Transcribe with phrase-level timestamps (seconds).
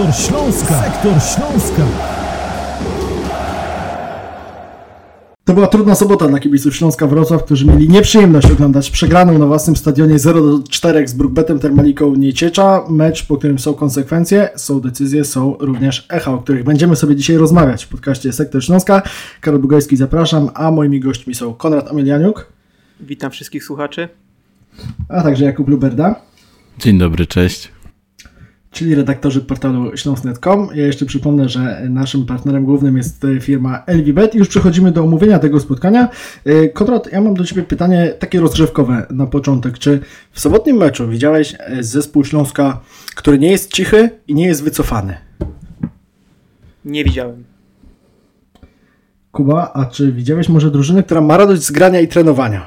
[0.00, 0.82] Sektor Śląska.
[0.82, 1.82] Sektor Śląska.
[5.44, 9.76] To była trudna sobota dla kibiców Śląska Wrocław, którzy mieli nieprzyjemność oglądać przegraną na własnym
[9.76, 12.84] stadionie 0 do 4 z Brookbetem Termaliką Nieciecza.
[12.88, 17.36] Mecz, po którym są konsekwencje, są decyzje, są również echa, o których będziemy sobie dzisiaj
[17.36, 19.02] rozmawiać w podcaście Sektor Śląska.
[19.40, 22.46] Karol Bugajski zapraszam, a moimi gośćmi są Konrad Amelianiuk.
[23.00, 24.08] Witam wszystkich słuchaczy.
[25.08, 26.14] A także Jakub Luberda.
[26.78, 27.79] Dzień dobry, cześć
[28.70, 30.68] czyli redaktorzy portalu śląsk.net.com.
[30.74, 35.38] Ja jeszcze przypomnę, że naszym partnerem głównym jest firma LVBet i już przechodzimy do omówienia
[35.38, 36.08] tego spotkania.
[36.44, 39.78] E, Konrad, ja mam do Ciebie pytanie takie rozgrzewkowe na początek.
[39.78, 40.00] Czy
[40.32, 42.80] w sobotnim meczu widziałeś e, zespół Śląska,
[43.14, 45.16] który nie jest cichy i nie jest wycofany?
[46.84, 47.44] Nie widziałem.
[49.32, 52.66] Kuba, a czy widziałeś może drużynę, która ma radość z grania i trenowania?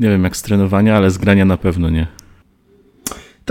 [0.00, 2.06] Nie wiem jak z trenowania, ale z grania na pewno nie.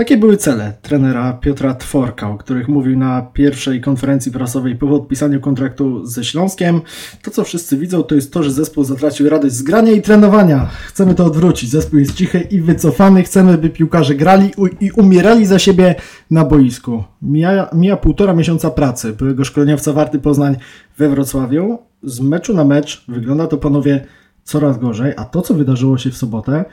[0.00, 5.40] Takie były cele trenera Piotra Tworka, o których mówił na pierwszej konferencji prasowej po podpisaniu
[5.40, 6.80] kontraktu ze Śląskiem.
[7.22, 10.66] To, co wszyscy widzą, to jest to, że zespół zatracił radość z grania i trenowania.
[10.66, 11.70] Chcemy to odwrócić.
[11.70, 13.22] Zespół jest cichy i wycofany.
[13.22, 15.94] Chcemy, by piłkarze grali i umierali za siebie
[16.30, 17.04] na boisku.
[17.22, 20.56] Mija, mija półtora miesiąca pracy byłego szkoleniowca Warty Poznań
[20.98, 21.78] we Wrocławiu.
[22.02, 24.06] Z meczu na mecz wygląda to panowie
[24.44, 26.64] coraz gorzej, a to, co wydarzyło się w sobotę,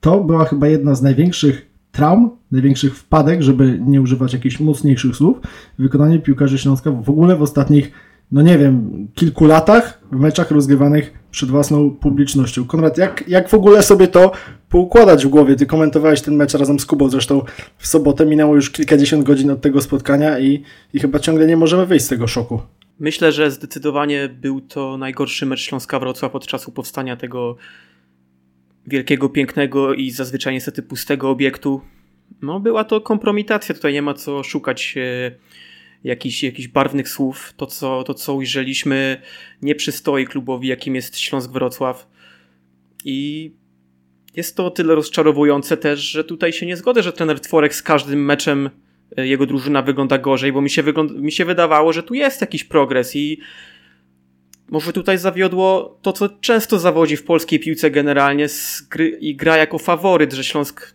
[0.00, 5.36] to była chyba jedna z największych traum, największych wpadek, żeby nie używać jakichś mocniejszych słów,
[5.78, 7.92] wykonanie piłkarzy Śląska w ogóle w ostatnich,
[8.32, 12.64] no nie wiem, kilku latach w meczach rozgrywanych przed własną publicznością.
[12.64, 14.32] Konrad, jak, jak w ogóle sobie to
[14.68, 15.56] poukładać w głowie?
[15.56, 17.42] Ty komentowałeś ten mecz razem z Kubą, zresztą
[17.78, 20.62] w sobotę minęło już kilkadziesiąt godzin od tego spotkania i,
[20.94, 22.60] i chyba ciągle nie możemy wyjść z tego szoku.
[23.00, 27.56] Myślę, że zdecydowanie był to najgorszy mecz Śląska Wrocław od czasu powstania tego
[28.86, 31.80] wielkiego, pięknego i zazwyczaj niestety pustego obiektu.
[32.42, 35.34] No, była to kompromitacja, tutaj nie ma co szukać e,
[36.04, 37.52] jakichś, barwnych słów.
[37.56, 39.22] To co, to, co ujrzeliśmy,
[39.62, 42.08] nie przystoi klubowi, jakim jest Śląsk Wrocław.
[43.04, 43.50] I
[44.36, 48.24] jest to tyle rozczarowujące też, że tutaj się nie zgodzę, że trener Tworek z każdym
[48.24, 48.70] meczem
[49.16, 52.40] e, jego drużyna wygląda gorzej, bo mi się, wygląda, mi się wydawało, że tu jest
[52.40, 53.38] jakiś progres i
[54.72, 58.46] może tutaj zawiodło to, co często zawodzi w polskiej piłce generalnie
[59.20, 60.94] i gra jako faworyt, że Śląsk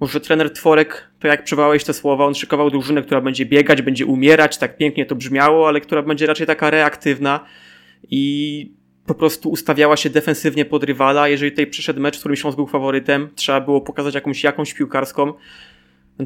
[0.00, 4.06] może trener Tworek, to jak przywołałeś te słowa, on szykował drużynę, która będzie biegać, będzie
[4.06, 7.46] umierać, tak pięknie to brzmiało, ale która będzie raczej taka reaktywna
[8.10, 8.72] i
[9.06, 11.28] po prostu ustawiała się defensywnie pod rywala.
[11.28, 15.32] Jeżeli tutaj przyszedł mecz, w którym Śląsk był faworytem, trzeba było pokazać jakąś, jakąś piłkarską,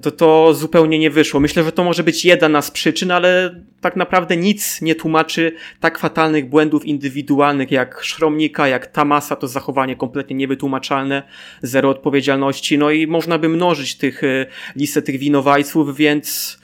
[0.03, 1.41] to to zupełnie nie wyszło.
[1.41, 5.99] Myślę, że to może być jedna z przyczyn, ale tak naprawdę nic nie tłumaczy tak
[5.99, 11.23] fatalnych błędów indywidualnych jak Szromnika, jak Tamasa, to zachowanie kompletnie niewytłumaczalne,
[11.63, 14.47] zero odpowiedzialności, no i można by mnożyć tych e,
[14.77, 16.59] listę tych winowajców, więc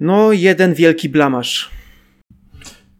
[0.00, 1.70] no jeden wielki blamasz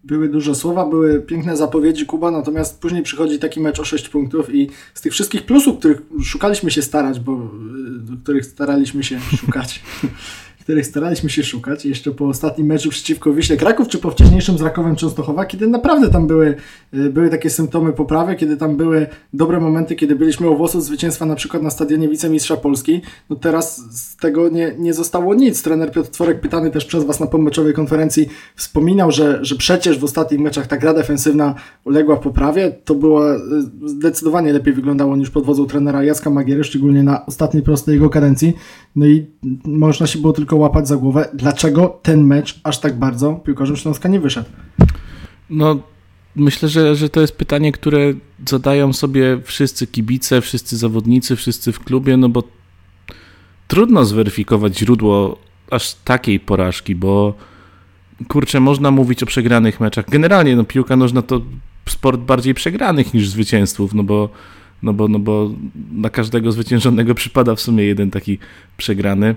[0.05, 4.55] były duże słowa, były piękne zapowiedzi Kuba, natomiast później przychodzi taki mecz o 6 punktów
[4.55, 7.51] i z tych wszystkich plusów, których szukaliśmy się starać, bo
[8.13, 9.83] y, których staraliśmy się szukać,
[10.65, 14.61] których staraliśmy się szukać jeszcze po ostatnim meczu przeciwko Wiśle Kraków, czy po wcześniejszym z
[14.61, 16.55] Rakowem Częstochowa, kiedy naprawdę tam były,
[16.95, 21.27] y, były takie symptomy poprawy, kiedy tam były dobre momenty, kiedy byliśmy o włosów zwycięstwa
[21.27, 23.01] na przykład na stadionie wicemistrza Polski.
[23.31, 25.63] No teraz z tego nie, nie zostało nic.
[25.63, 30.05] Trener Piotr Tworek, pytany też przez Was na pomeczowej konferencji, wspominał, że, że przecież w
[30.05, 31.55] ostatnich meczach ta gra defensywna
[31.85, 32.73] uległa poprawie.
[32.85, 33.39] To było y,
[33.85, 38.53] zdecydowanie lepiej wyglądało niż pod wodzą trenera Jacka Magiery, szczególnie na ostatniej prostej jego kadencji.
[38.97, 39.27] No i
[39.65, 43.77] można się było tylko tylko łapać za głowę, dlaczego ten mecz aż tak bardzo piłkarzom
[43.77, 44.49] Śląska nie wyszedł.
[45.51, 45.79] No,
[46.37, 48.13] myślę, że, że to jest pytanie, które
[48.49, 52.43] zadają sobie wszyscy kibice, wszyscy zawodnicy, wszyscy w klubie, no bo
[53.69, 55.39] trudno zweryfikować źródło
[55.71, 57.35] aż takiej porażki, bo
[58.29, 60.05] kurczę, można mówić o przegranych meczach.
[60.11, 61.41] Generalnie no, piłka nożna to
[61.89, 64.29] sport bardziej przegranych niż zwycięstwów, no bo,
[64.83, 65.51] no bo, no bo
[65.93, 68.39] na każdego zwyciężonego przypada w sumie jeden taki
[68.77, 69.37] przegrany.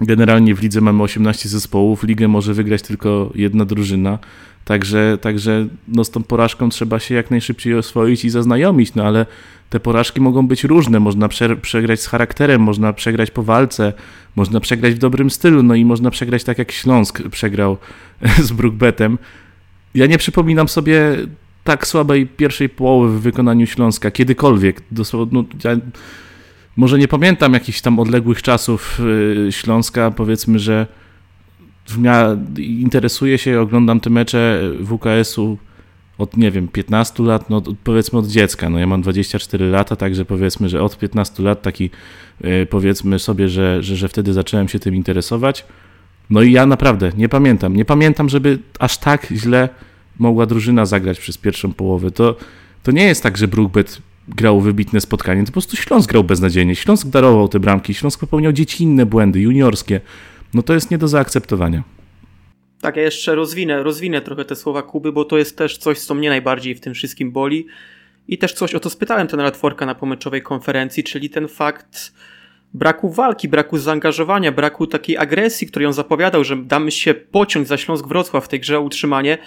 [0.00, 4.18] Generalnie w lidze mamy 18 zespołów, ligę może wygrać tylko jedna drużyna,
[4.64, 9.26] także, także no z tą porażką trzeba się jak najszybciej oswoić i zaznajomić, no ale
[9.70, 13.92] te porażki mogą być różne, można prze, przegrać z charakterem, można przegrać po walce,
[14.36, 17.76] można przegrać w dobrym stylu, no i można przegrać tak jak Śląsk przegrał
[18.46, 19.18] z Brookbetem.
[19.94, 21.16] Ja nie przypominam sobie
[21.64, 24.82] tak słabej pierwszej połowy w wykonaniu Śląska, kiedykolwiek.
[24.90, 25.76] Dosłownie, no, ja
[26.76, 29.00] może nie pamiętam jakichś tam odległych czasów
[29.48, 30.86] y, Śląska, powiedzmy, że
[31.86, 35.58] w mia- interesuję się, oglądam te mecze WKS-u
[36.18, 40.24] od, nie wiem, 15 lat, no powiedzmy od dziecka, no ja mam 24 lata, także
[40.24, 41.90] powiedzmy, że od 15 lat taki
[42.44, 45.64] y, powiedzmy sobie, że, że, że wtedy zacząłem się tym interesować.
[46.30, 47.76] No i ja naprawdę nie pamiętam.
[47.76, 49.68] Nie pamiętam, żeby aż tak źle
[50.18, 52.10] mogła drużyna zagrać przez pierwszą połowę.
[52.10, 52.36] To,
[52.82, 56.76] to nie jest tak, że Brookbet grał wybitne spotkanie, to po prostu Śląsk grał beznadziejnie.
[56.76, 60.00] Śląsk darował te bramki, Śląsk popełniał dziecinne błędy, juniorskie.
[60.54, 61.82] No to jest nie do zaakceptowania.
[62.80, 66.14] Tak, ja jeszcze rozwinę, rozwinę trochę te słowa Kuby, bo to jest też coś, co
[66.14, 67.66] mnie najbardziej w tym wszystkim boli.
[68.28, 72.12] I też coś, o to spytałem ten Radworka na pomyczowej konferencji, czyli ten fakt
[72.74, 77.76] braku walki, braku zaangażowania, braku takiej agresji, której on zapowiadał, że damy się pociąć za
[77.76, 79.38] Śląsk Wrocław w tej grze o utrzymanie.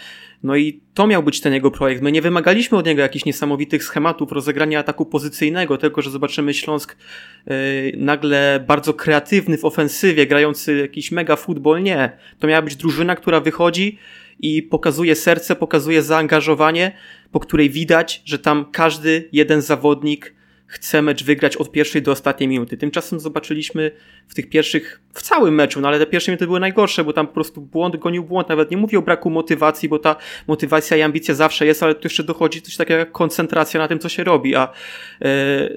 [0.44, 2.02] No i to miał być ten jego projekt.
[2.02, 6.98] My nie wymagaliśmy od niego jakichś niesamowitych schematów rozegrania ataku pozycyjnego, tylko że zobaczymy Śląsk
[7.46, 7.54] yy,
[7.98, 11.84] nagle bardzo kreatywny w ofensywie, grający jakiś mega futbol.
[11.84, 12.18] Nie.
[12.40, 13.98] To miała być drużyna, która wychodzi
[14.40, 16.92] i pokazuje serce, pokazuje zaangażowanie,
[17.32, 20.37] po której widać, że tam każdy jeden zawodnik
[20.68, 22.78] chce mecz wygrać od pierwszej do ostatniej minuty.
[22.78, 23.92] Tymczasem zobaczyliśmy
[24.28, 27.28] w tych pierwszych, w całym meczu, no ale te pierwsze minuty były najgorsze, bo tam
[27.28, 28.50] po prostu błąd gonił błąd.
[28.50, 30.16] Nawet nie mówię o braku motywacji, bo ta
[30.48, 34.00] motywacja i ambicja zawsze jest, ale tu jeszcze dochodzi coś takiego jak koncentracja na tym,
[34.00, 34.56] co się robi.
[34.56, 34.74] A
[35.22, 35.28] e,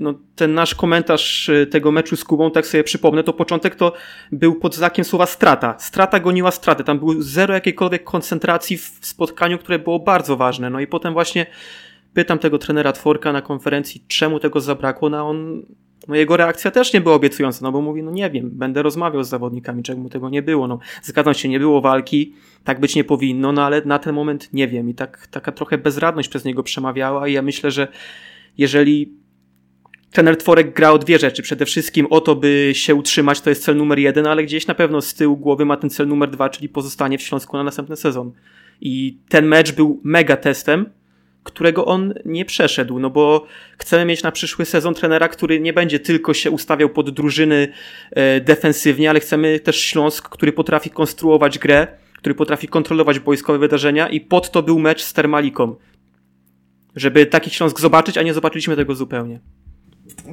[0.01, 3.93] no, ten nasz komentarz e, tego meczu z Kubą, tak sobie przypomnę, to początek to
[4.33, 5.75] był pod znakiem słowa strata.
[5.79, 6.85] Strata goniła stratę.
[6.85, 10.71] Tam było zero jakiejkolwiek koncentracji w spotkaniu, które było bardzo ważne.
[10.71, 11.47] No i potem właśnie
[12.15, 15.63] Pytam tego trenera Tworka na konferencji, czemu tego zabrakło, no on,
[16.09, 19.25] no jego reakcja też nie była obiecująca, no bo mówi, no nie wiem, będę rozmawiał
[19.25, 22.35] z zawodnikami, czemu tego nie było, no zgadzam się, nie było walki,
[22.65, 25.79] tak być nie powinno, no ale na ten moment nie wiem i tak, taka trochę
[25.79, 27.89] bezradność przez niego przemawiała i ja myślę, że
[28.59, 29.21] jeżeli
[30.11, 31.43] trener Tworek gra o dwie rzeczy.
[31.43, 34.75] Przede wszystkim o to, by się utrzymać, to jest cel numer jeden, ale gdzieś na
[34.75, 37.97] pewno z tyłu głowy ma ten cel numer dwa, czyli pozostanie w Śląsku na następny
[37.97, 38.33] sezon.
[38.81, 40.91] I ten mecz był mega testem,
[41.43, 43.47] którego on nie przeszedł, no bo
[43.79, 47.73] chcemy mieć na przyszły sezon trenera, który nie będzie tylko się ustawiał pod drużyny
[48.11, 54.09] e, defensywnie, ale chcemy też Śląsk, który potrafi konstruować grę, który potrafi kontrolować boiskowe wydarzenia
[54.09, 55.77] i pod to był mecz z Termaliką.
[56.97, 59.41] Żeby taki Śląsk zobaczyć, a nie zobaczyliśmy tego zupełnie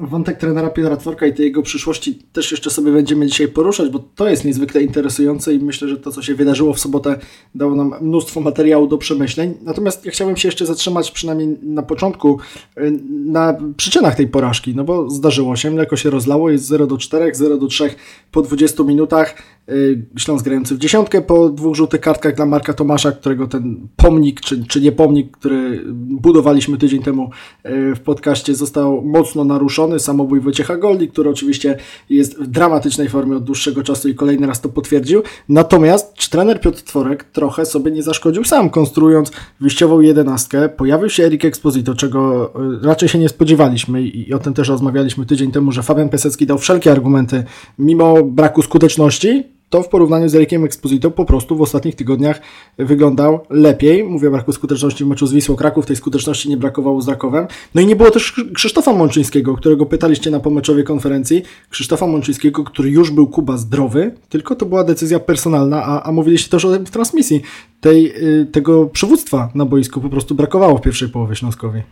[0.00, 3.98] wątek trenera Piotra Tworka i tej jego przyszłości też jeszcze sobie będziemy dzisiaj poruszać, bo
[3.98, 7.18] to jest niezwykle interesujące i myślę, że to, co się wydarzyło w sobotę,
[7.54, 9.54] dało nam mnóstwo materiału do przemyśleń.
[9.62, 12.38] Natomiast ja chciałbym się jeszcze zatrzymać przynajmniej na początku
[12.78, 16.98] y, na przyczynach tej porażki, no bo zdarzyło się, mleko się rozlało, jest 0 do
[16.98, 17.90] 4, 0 do 3
[18.32, 19.34] po 20 minutach.
[19.70, 24.40] Y, Śląsk grający w dziesiątkę po dwóch żółtych kartkach dla Marka Tomasza, którego ten pomnik,
[24.40, 27.30] czy, czy nie pomnik, który budowaliśmy tydzień temu
[27.66, 29.98] y, w podcaście, został mocno naruszony.
[29.98, 31.78] Samobój Wojciecha Goldi, który oczywiście
[32.10, 35.22] jest w dramatycznej formie od dłuższego czasu i kolejny raz to potwierdził.
[35.48, 40.68] Natomiast trener Piotr Tworek trochę sobie nie zaszkodził sam, konstruując wyjściową jedenastkę.
[40.68, 45.26] Pojawił się Erik Exposito, czego y, raczej się nie spodziewaliśmy i o tym też rozmawialiśmy
[45.26, 47.44] tydzień temu, że Fabian Pesecki dał wszelkie argumenty
[47.78, 52.40] mimo braku skuteczności to w porównaniu z Erikiem Exposito po prostu w ostatnich tygodniach
[52.78, 54.04] wyglądał lepiej.
[54.04, 57.46] Mówię o braku skuteczności w meczu z Wisłą Kraków, tej skuteczności nie brakowało z Rakowem.
[57.74, 61.42] No i nie było też Krzysztofa Mączyńskiego, którego pytaliście na pomeczowej konferencji.
[61.70, 66.50] Krzysztofa Mączyńskiego, który już był Kuba zdrowy, tylko to była decyzja personalna, a, a mówiliście
[66.50, 67.42] też o tym w transmisji.
[67.80, 71.82] Tej, y, tego przywództwa na boisku po prostu brakowało w pierwszej połowie Śląskowi.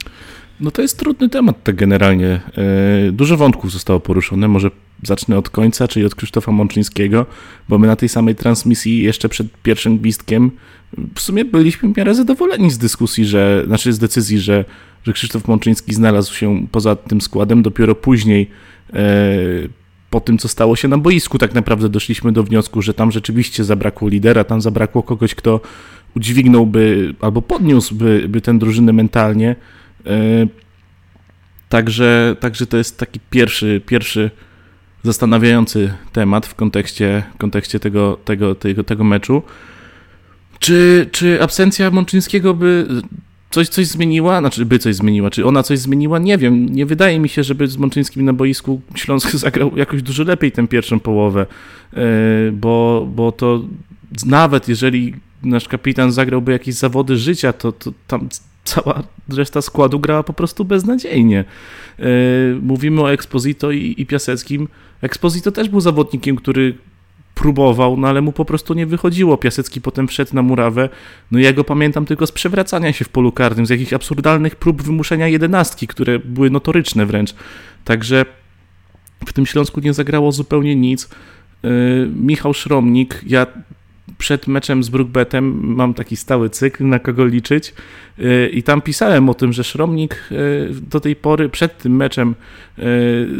[0.61, 2.41] No to jest trudny temat tak generalnie.
[3.09, 4.49] E, dużo wątków zostało poruszone.
[4.49, 4.71] Może
[5.03, 7.27] zacznę od końca, czyli od Krzysztofa Mączyńskiego,
[7.69, 10.51] bo my na tej samej transmisji jeszcze przed pierwszym gwizdkiem
[11.15, 14.65] w sumie byliśmy w miarę zadowoleni z dyskusji, że, znaczy z decyzji, że,
[15.05, 17.63] że Krzysztof Mączyński znalazł się poza tym składem.
[17.63, 18.51] Dopiero później
[18.93, 18.99] e,
[20.11, 23.65] po tym, co stało się na boisku, tak naprawdę doszliśmy do wniosku, że tam rzeczywiście
[23.65, 25.61] zabrakło lidera, tam zabrakło kogoś, kto
[26.17, 29.57] udźwignąłby albo podniósłby by tę drużynę mentalnie.
[30.07, 30.47] E,
[31.69, 34.31] także, także to jest taki pierwszy, pierwszy
[35.03, 39.43] zastanawiający temat w kontekście, w kontekście tego, tego, tego, tego meczu.
[40.59, 42.87] Czy, czy absencja Mączyńskiego by
[43.51, 44.41] coś, coś zmieniła?
[44.41, 45.31] Znaczy, by coś zmieniła.
[45.31, 46.19] Czy ona coś zmieniła?
[46.19, 46.67] Nie wiem.
[46.67, 50.69] Nie wydaje mi się, żeby z Mączyńskim na boisku Śląsk zagrał jakoś dużo lepiej tę
[50.69, 51.47] pierwszą połowę,
[51.93, 51.97] e,
[52.53, 53.65] bo, bo to
[54.27, 58.29] nawet jeżeli nasz kapitan zagrałby jakieś zawody życia, to, to tam
[58.67, 61.45] cała reszta składu grała po prostu beznadziejnie.
[61.99, 62.05] E,
[62.63, 64.69] mówimy o Exposito i, i Piaseckim.
[65.03, 66.75] Exposito też był zawodnikiem, który
[67.35, 69.37] próbował, no ale mu po prostu nie wychodziło.
[69.37, 70.89] Piasecki potem wszedł na murawę.
[71.31, 74.83] No ja go pamiętam tylko z przewracania się w polu karnym, z jakichś absurdalnych prób
[74.83, 77.35] wymuszenia jedenastki, które były notoryczne wręcz.
[77.85, 78.25] Także
[79.27, 81.09] w tym Śląsku nie zagrało zupełnie nic.
[81.65, 81.69] E,
[82.17, 83.47] Michał Szromnik, ja
[84.19, 87.75] przed meczem z Brookbetem mam taki stały cykl, na kogo liczyć
[88.19, 92.35] y, i tam pisałem o tym, że Szromnik y, do tej pory przed tym meczem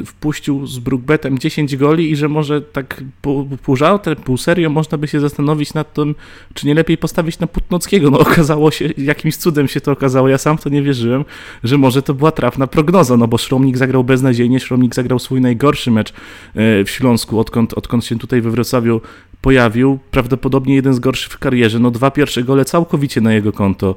[0.07, 3.77] wpuścił z Brookbetem 10 goli i że może tak pół, pół
[4.25, 6.15] pół serio można by się zastanowić nad tym,
[6.55, 8.11] czy nie lepiej postawić na Putnockiego.
[8.11, 11.25] No okazało się, jakimś cudem się to okazało, ja sam w to nie wierzyłem,
[11.65, 15.91] że może to była trafna prognoza, no bo Szromnik zagrał beznadziejnie, Szromnik zagrał swój najgorszy
[15.91, 16.13] mecz
[16.55, 19.01] w Śląsku, odkąd, odkąd się tutaj we Wrocławiu
[19.43, 21.79] pojawił, prawdopodobnie jeden z gorszych w karierze.
[21.79, 23.95] No dwa pierwsze gole całkowicie na jego konto.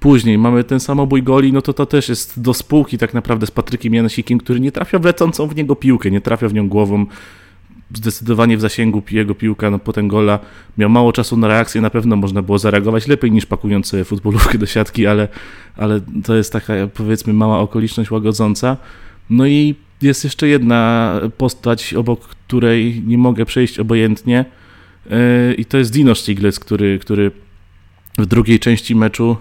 [0.00, 3.50] Później mamy ten samobój goli, no to to też jest do spółki tak naprawdę z
[3.50, 7.06] Patrykiem Janosikiem, który nie trafia w lecącą w niego piłkę, nie trafia w nią głową.
[7.94, 10.38] Zdecydowanie w zasięgu jego piłka, no potem gola
[10.78, 14.66] miał mało czasu na reakcję, na pewno można było zareagować lepiej niż pakując futbolówkę do
[14.66, 15.28] siatki, ale,
[15.76, 18.76] ale to jest taka powiedzmy mała okoliczność łagodząca.
[19.30, 24.44] No i jest jeszcze jedna postać, obok której nie mogę przejść obojętnie
[25.10, 27.30] e, i to jest Dino Stiglitz, który, który
[28.18, 29.36] w drugiej części meczu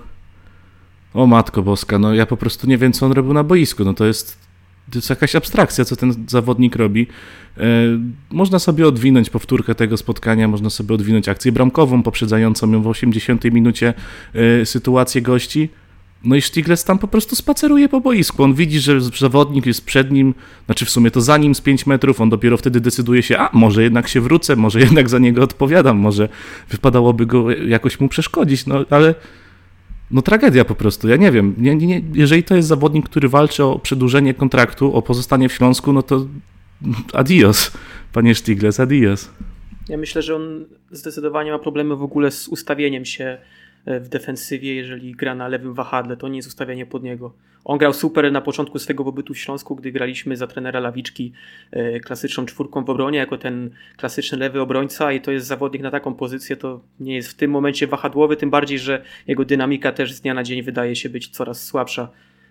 [1.13, 3.93] o matko boska, no ja po prostu nie wiem, co on robił na boisku, no
[3.93, 4.37] to jest,
[4.91, 7.07] to jest jakaś abstrakcja, co ten zawodnik robi.
[7.57, 7.61] E,
[8.31, 13.43] można sobie odwinąć powtórkę tego spotkania, można sobie odwinąć akcję bramkową poprzedzającą ją w 80
[13.43, 13.93] minucie
[14.33, 15.69] e, sytuację gości,
[16.25, 18.43] no i Stiglitz tam po prostu spaceruje po boisku.
[18.43, 20.33] On widzi, że zawodnik jest przed nim,
[20.65, 23.49] znaczy w sumie to za nim z 5 metrów, on dopiero wtedy decyduje się, a
[23.53, 26.29] może jednak się wrócę, może jednak za niego odpowiadam, może
[26.69, 29.15] wypadałoby go jakoś mu przeszkodzić, no ale
[30.11, 31.55] no tragedia po prostu, ja nie wiem.
[31.57, 35.93] Nie, nie, jeżeli to jest zawodnik, który walczy o przedłużenie kontraktu, o pozostanie w Śląsku,
[35.93, 36.25] no to
[37.13, 37.71] adios,
[38.13, 39.29] panie Stiglitz, adios.
[39.89, 43.37] Ja myślę, że on zdecydowanie ma problemy w ogóle z ustawieniem się
[43.85, 47.33] w defensywie, jeżeli gra na lewym wahadle, to nie jest ustawianie pod niego.
[47.65, 51.31] On grał super na początku swojego pobytu w Śląsku, gdy graliśmy za trenera Lawiczki
[51.71, 55.91] e, klasyczną czwórką w obronie, jako ten klasyczny lewy obrońca i to jest zawodnik na
[55.91, 60.13] taką pozycję, to nie jest w tym momencie wahadłowy, tym bardziej, że jego dynamika też
[60.13, 62.09] z dnia na dzień wydaje się być coraz słabsza.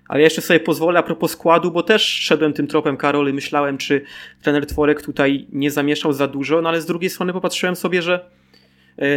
[0.08, 3.78] Ale jeszcze sobie pozwolę a propos składu, bo też szedłem tym tropem Karol i myślałem,
[3.78, 4.04] czy
[4.42, 8.20] trener Tworek tutaj nie zamieszał za dużo, no ale z drugiej strony popatrzyłem sobie, że
[8.20, 8.43] E,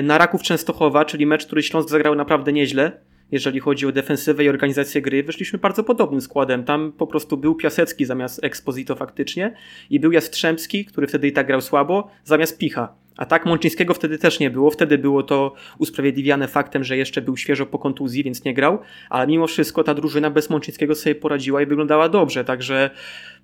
[0.03, 4.49] na Raków Częstochowa, czyli mecz, który Śląsk zagrał naprawdę nieźle, jeżeli chodzi o defensywę i
[4.49, 6.63] organizację gry, wyszliśmy bardzo podobnym składem.
[6.63, 9.53] Tam po prostu był Piasecki zamiast Exposito faktycznie
[9.89, 12.95] i był Jastrzębski, który wtedy i tak grał słabo, zamiast Picha.
[13.17, 14.71] A tak Mączyńskiego wtedy też nie było.
[14.71, 18.79] Wtedy było to usprawiedliwiane faktem, że jeszcze był świeżo po kontuzji, więc nie grał,
[19.09, 22.89] ale mimo wszystko ta drużyna bez Mączyńskiego sobie poradziła i wyglądała dobrze, także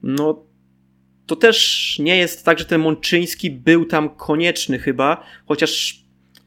[0.04, 0.46] no
[1.26, 6.03] to też nie jest tak, że ten Mączyński był tam konieczny chyba, chociaż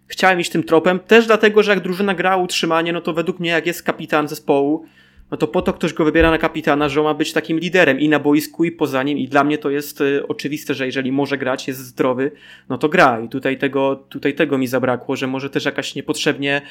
[0.07, 3.51] chciałem iść tym tropem, też dlatego, że jak drużyna gra utrzymanie, no to według mnie
[3.51, 4.87] jak jest kapitan zespołu,
[5.31, 8.01] no to po to ktoś go wybiera na kapitana, że on ma być takim liderem
[8.01, 9.19] i na boisku, i poza nim.
[9.19, 12.33] I dla mnie to jest y, oczywiste, że jeżeli może grać, jest zdrowy,
[12.69, 13.21] no to gra.
[13.21, 16.63] I tutaj tego, tutaj tego mi zabrakło, że może też jakaś niepotrzebnie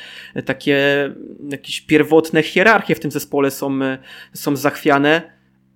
[0.46, 1.10] takie
[1.50, 3.98] jakieś pierwotne hierarchie w tym zespole są, y,
[4.34, 5.35] są zachwiane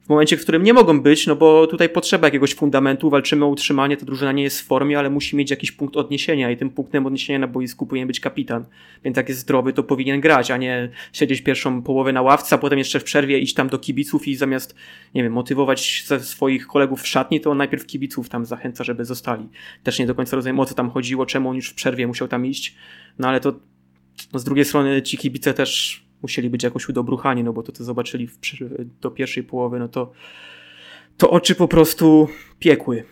[0.10, 3.48] w momencie, w którym nie mogą być, no bo tutaj potrzeba jakiegoś fundamentu, walczymy o
[3.48, 6.70] utrzymanie, ta drużyna nie jest w formie, ale musi mieć jakiś punkt odniesienia i tym
[6.70, 8.66] punktem odniesienia na boisku powinien być kapitan.
[9.04, 12.58] Więc jak jest zdrowy, to powinien grać, a nie siedzieć pierwszą połowę na ławce, a
[12.58, 14.76] potem jeszcze w przerwie iść tam do kibiców i zamiast,
[15.16, 19.50] nie wiem, motywować swoich kolegów w szatni, to on najpierw kibiców tam zachęca, żeby zostali.
[19.84, 22.28] Też nie do końca rozumiem, o co tam chodziło, czemu on już w przerwie musiał
[22.28, 22.76] tam iść,
[23.20, 23.54] no ale to
[24.34, 27.84] no z drugiej strony ci kibice też musieli być jakoś udobruchani, no bo to, co
[27.84, 28.40] zobaczyli w,
[29.02, 30.12] do pierwszej połowy, no to,
[31.18, 32.28] to oczy po prostu
[32.60, 33.04] piekły.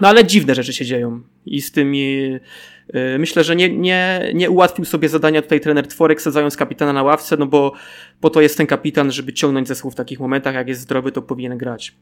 [0.00, 4.50] No ale dziwne rzeczy się dzieją i z tymi yy, myślę, że nie, nie, nie
[4.50, 7.72] ułatwił sobie zadania tutaj trener Tworek, sadzając kapitana na ławce, no bo
[8.20, 11.22] po to jest ten kapitan, żeby ciągnąć zespół w takich momentach, jak jest zdrowy, to
[11.22, 11.94] powinien grać.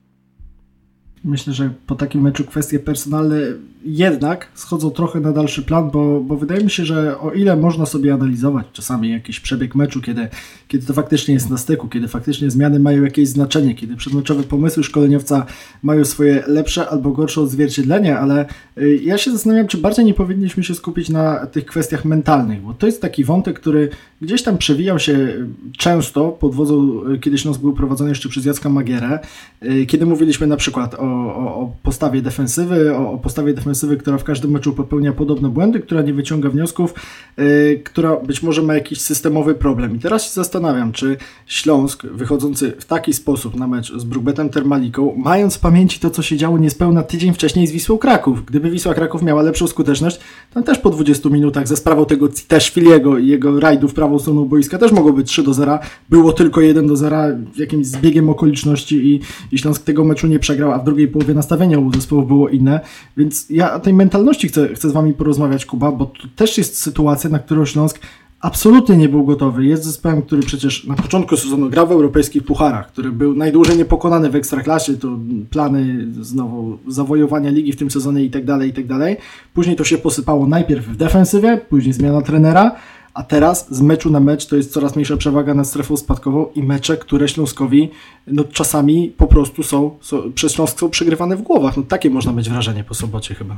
[1.24, 3.36] Myślę, że po takim meczu kwestie personalne
[3.84, 7.86] jednak schodzą trochę na dalszy plan, bo, bo wydaje mi się, że o ile można
[7.86, 10.28] sobie analizować czasami jakiś przebieg meczu, kiedy,
[10.68, 14.84] kiedy to faktycznie jest na styku, kiedy faktycznie zmiany mają jakieś znaczenie, kiedy przedmeczowe pomysły
[14.84, 15.46] szkoleniowca
[15.82, 18.46] mają swoje lepsze albo gorsze odzwierciedlenie, ale
[18.78, 22.74] y, ja się zastanawiam, czy bardziej nie powinniśmy się skupić na tych kwestiach mentalnych, bo
[22.74, 23.88] to jest taki wątek, który
[24.20, 25.46] gdzieś tam przewijał się
[25.78, 29.18] często pod wodzą, y, kiedy Śląsk był prowadzony jeszcze przez Jacka Magierę,
[29.62, 34.18] y, kiedy mówiliśmy na przykład o, o, o postawie defensywy, o, o postawie defensywy która
[34.18, 36.94] w każdym meczu popełnia podobne błędy, która nie wyciąga wniosków,
[37.36, 39.96] yy, która być może ma jakiś systemowy problem.
[39.96, 41.16] I teraz się zastanawiam, czy
[41.46, 46.22] Śląsk, wychodzący w taki sposób na mecz z Brugbetem Termaliką, mając w pamięci to, co
[46.22, 48.44] się działo niespełna tydzień wcześniej z Wisłą Kraków.
[48.44, 50.20] Gdyby Wisła Kraków miała lepszą skuteczność,
[50.54, 54.48] tam też po 20 minutach ze sprawą tego Citaszwiliego i jego rajdu w prawą stronę
[54.48, 55.78] boiska też mogło być 3 do 0.
[56.10, 57.16] Było tylko 1 do 0
[57.56, 59.20] jakimś zbiegiem okoliczności i,
[59.52, 62.48] i Śląsk tego meczu nie przegrał, a w drugiej drugiej połowie nastawienie u zespołów było
[62.48, 62.80] inne,
[63.16, 66.78] więc ja o tej mentalności chcę, chcę z wami porozmawiać, Kuba, bo tu też jest
[66.78, 67.98] sytuacja, na którą Śląsk
[68.40, 69.64] absolutnie nie był gotowy.
[69.64, 74.30] Jest zespołem, który przecież na początku sezonu grał w europejskich pucharach, który był najdłużej niepokonany
[74.30, 75.18] w Ekstraklasie, to
[75.50, 79.16] plany znowu zawojowania ligi w tym sezonie i tak dalej, i tak dalej.
[79.54, 82.74] Później to się posypało najpierw w defensywie, później zmiana trenera,
[83.14, 86.62] a teraz z meczu na mecz to jest coraz mniejsza przewaga nad strefą spadkową i
[86.62, 87.90] mecze, które Śląskowi
[88.26, 91.76] no, czasami po prostu są, są przez Śląsk są przegrywane w głowach.
[91.76, 93.56] No takie można mieć wrażenie po sobocie chyba.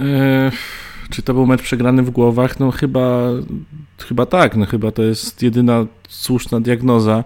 [0.00, 0.50] Eee,
[1.10, 2.60] czy to był mecz przegrany w głowach?
[2.60, 3.28] No chyba,
[3.98, 7.24] chyba tak, no chyba to jest jedyna słuszna diagnoza.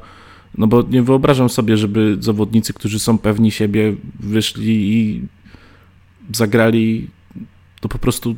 [0.58, 5.28] No bo nie wyobrażam sobie, żeby zawodnicy, którzy są pewni siebie, wyszli i
[6.32, 7.10] zagrali
[7.80, 8.36] to po prostu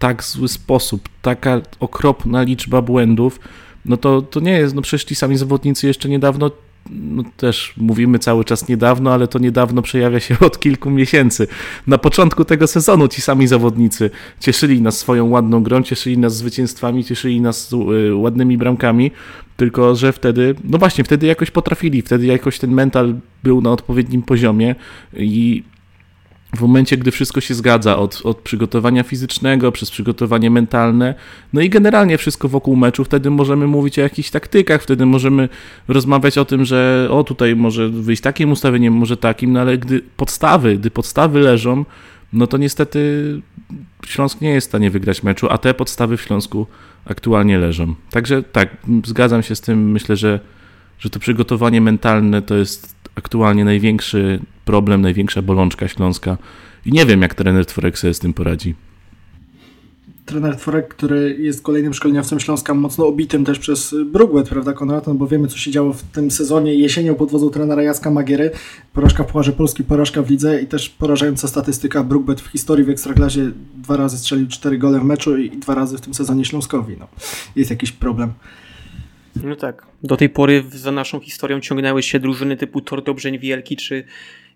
[0.00, 3.40] tak zły sposób, taka okropna liczba błędów,
[3.84, 6.50] no to, to nie jest, no przecież ci sami zawodnicy jeszcze niedawno
[6.90, 11.46] no też mówimy cały czas niedawno, ale to niedawno przejawia się od kilku miesięcy.
[11.86, 17.04] Na początku tego sezonu ci sami zawodnicy cieszyli nas swoją ładną grą, cieszyli nas zwycięstwami,
[17.04, 19.10] cieszyli nas y, ładnymi bramkami,
[19.56, 24.22] tylko że wtedy, no właśnie, wtedy jakoś potrafili, wtedy jakoś ten mental był na odpowiednim
[24.22, 24.74] poziomie
[25.16, 25.62] i
[26.56, 31.14] w momencie, gdy wszystko się zgadza, od, od przygotowania fizycznego, przez przygotowanie mentalne,
[31.52, 35.48] no i generalnie wszystko wokół meczu, wtedy możemy mówić o jakichś taktykach, wtedy możemy
[35.88, 40.02] rozmawiać o tym, że o tutaj może wyjść takim ustawieniem, może takim, no ale gdy
[40.16, 41.84] podstawy, gdy podstawy leżą,
[42.32, 43.00] no to niestety
[44.06, 46.66] Śląsk nie jest w stanie wygrać meczu, a te podstawy w Śląsku
[47.04, 47.94] aktualnie leżą.
[48.10, 50.40] Także tak, zgadzam się z tym, myślę, że,
[50.98, 56.38] że to przygotowanie mentalne to jest aktualnie największy problem, największa bolączka Śląska.
[56.86, 58.74] I nie wiem, jak trener Tworek sobie z tym poradzi.
[60.26, 65.06] Trener Tworek, który jest kolejnym szkoleniowcem Śląska, mocno obitym też przez Brugwet, prawda Konrad?
[65.06, 68.50] No bo wiemy, co się działo w tym sezonie jesienią pod wodzą trenera Jacka Magiery.
[68.92, 72.90] Porażka w Pucharze Polski, porażka w lidze i też porażająca statystyka Brugwet w historii w
[72.90, 73.50] Ekstraklasie.
[73.76, 76.96] Dwa razy strzelił cztery gole w meczu i dwa razy w tym sezonie Śląskowi.
[76.98, 77.08] No,
[77.56, 78.32] jest jakiś problem.
[79.36, 79.86] No tak.
[80.02, 84.04] Do tej pory za naszą historią ciągnęły się drużyny typu Tordobrzeń Wielki czy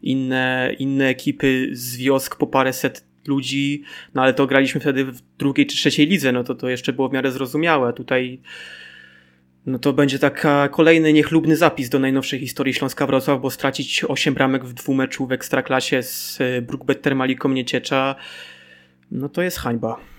[0.02, 3.82] inne, inne ekipy z wiosk po paręset ludzi,
[4.14, 7.08] no ale to graliśmy wtedy w drugiej czy trzeciej lidze, no to to jeszcze było
[7.08, 7.92] w miarę zrozumiałe.
[7.92, 8.40] Tutaj
[9.66, 14.34] no to będzie taka kolejny niechlubny zapis do najnowszej historii Śląska Wrocław, bo stracić 8
[14.34, 18.14] bramek w dwumeczu w Ekstraklasie z Brookbet Termaliką Nieciecza,
[19.10, 20.13] no to jest hańba.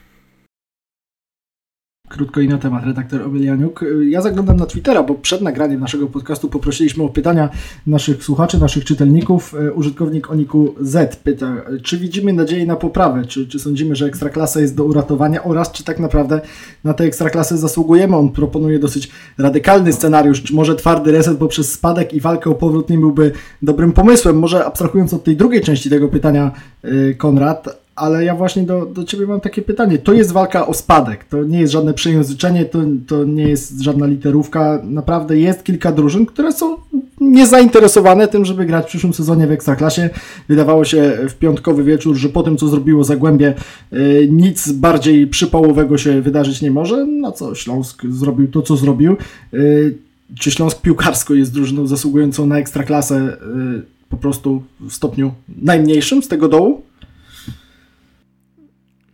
[2.09, 3.85] Krótko i na temat, redaktor Obelianiuk.
[4.09, 7.49] Ja zaglądam na Twittera, bo przed nagraniem naszego podcastu poprosiliśmy o pytania
[7.87, 9.55] naszych słuchaczy, naszych czytelników.
[9.75, 14.75] Użytkownik Oniku Z pyta, czy widzimy nadzieję na poprawę, czy, czy sądzimy, że ekstraklasa jest
[14.75, 16.41] do uratowania oraz czy tak naprawdę
[16.83, 18.15] na tę ekstraklasę zasługujemy.
[18.15, 22.89] On proponuje dosyć radykalny scenariusz, czy może twardy reset poprzez spadek i walkę o powrót
[22.89, 24.39] nie byłby dobrym pomysłem.
[24.39, 26.51] Może abstrahując od tej drugiej części tego pytania,
[26.85, 29.97] y, Konrad, ale ja właśnie do, do Ciebie mam takie pytanie.
[29.97, 34.08] To jest walka o spadek, to nie jest żadne przejęzyczenie, to, to nie jest żadna
[34.08, 34.81] literówka.
[34.84, 36.77] Naprawdę jest kilka drużyn, które są
[37.21, 40.10] niezainteresowane tym, żeby grać w przyszłym sezonie w Ekstraklasie.
[40.49, 43.53] Wydawało się w piątkowy wieczór, że po tym, co zrobiło Zagłębie,
[43.91, 47.05] yy, nic bardziej przypałowego się wydarzyć nie może.
[47.05, 49.15] Na co Śląsk zrobił to, co zrobił.
[49.51, 49.97] Yy,
[50.39, 55.31] czy Śląsk piłkarsko jest drużyną zasługującą na Ekstraklasę yy, po prostu w stopniu
[55.62, 56.81] najmniejszym z tego dołu?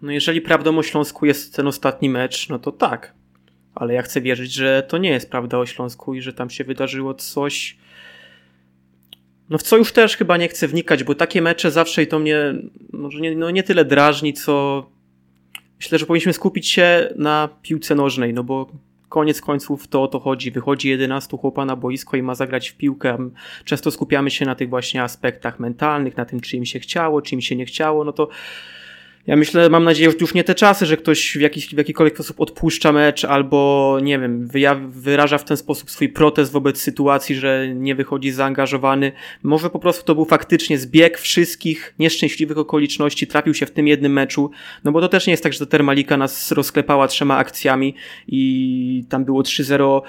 [0.01, 3.13] No jeżeli prawdą o Śląsku jest ten ostatni mecz, no to tak.
[3.75, 6.63] Ale ja chcę wierzyć, że to nie jest prawda o Śląsku i że tam się
[6.63, 7.77] wydarzyło coś.
[9.49, 12.19] No w co już też chyba nie chcę wnikać, bo takie mecze zawsze i to
[12.19, 12.53] mnie
[12.93, 14.85] może nie, no nie tyle drażni, co
[15.79, 18.71] myślę, że powinniśmy skupić się na piłce nożnej, no bo
[19.09, 20.51] koniec końców to o to chodzi.
[20.51, 23.17] Wychodzi 11 chłopa na boisko i ma zagrać w piłkę.
[23.65, 27.35] Często skupiamy się na tych właśnie aspektach mentalnych, na tym, czy im się chciało, czy
[27.35, 28.29] im się nie chciało, no to
[29.27, 32.15] ja myślę, mam nadzieję, że już nie te czasy, że ktoś w, jakiś, w jakikolwiek
[32.15, 34.47] sposób odpuszcza mecz albo, nie wiem,
[34.89, 39.11] wyraża w ten sposób swój protest wobec sytuacji, że nie wychodzi zaangażowany.
[39.43, 44.13] Może po prostu to był faktycznie zbieg wszystkich nieszczęśliwych okoliczności, trafił się w tym jednym
[44.13, 44.51] meczu,
[44.83, 47.95] no bo to też nie jest tak, że ta Termalika nas rozklepała trzema akcjami
[48.27, 50.01] i tam było 3-0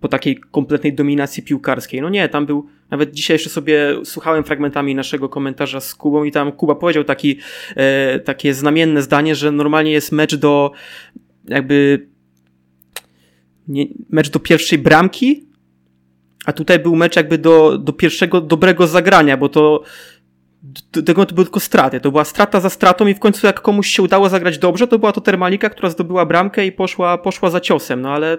[0.00, 2.00] po takiej kompletnej dominacji piłkarskiej.
[2.00, 6.32] No nie, tam był, nawet dzisiaj jeszcze sobie słuchałem fragmentami naszego komentarza z Kubą i
[6.32, 7.38] tam Kuba powiedział taki,
[7.76, 10.72] e, takie znamienne zdanie, że normalnie jest mecz do
[11.48, 12.06] jakby
[13.68, 15.46] nie, mecz do pierwszej bramki,
[16.44, 19.82] a tutaj był mecz jakby do, do pierwszego dobrego zagrania, bo to
[20.92, 22.00] do tego to były tylko straty.
[22.00, 24.98] To była strata za stratą i w końcu jak komuś się udało zagrać dobrze, to
[24.98, 28.38] była to Termalika, która zdobyła bramkę i poszła, poszła za ciosem, no ale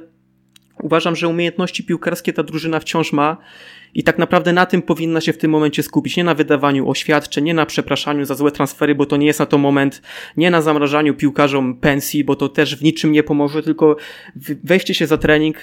[0.82, 3.38] Uważam, że umiejętności piłkarskie ta drużyna wciąż ma
[3.94, 6.18] i tak naprawdę na tym powinna się w tym momencie skupić.
[6.18, 9.46] Nie na wydawaniu oświadczeń, nie na przepraszaniu za złe transfery, bo to nie jest na
[9.46, 10.02] to moment,
[10.38, 13.96] nie na zamrażaniu piłkarzom pensji, bo to też w niczym nie pomoże, tylko
[14.64, 15.58] wejście się za trening,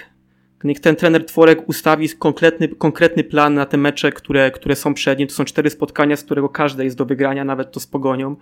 [0.64, 5.18] Niech ten trener Tworek ustawi konkretny, konkretny plan na te mecze, które, które są przed
[5.18, 5.29] nim.
[5.29, 8.37] To są cztery spotkania, z którego każde jest do wygrania, nawet to z Pogonią.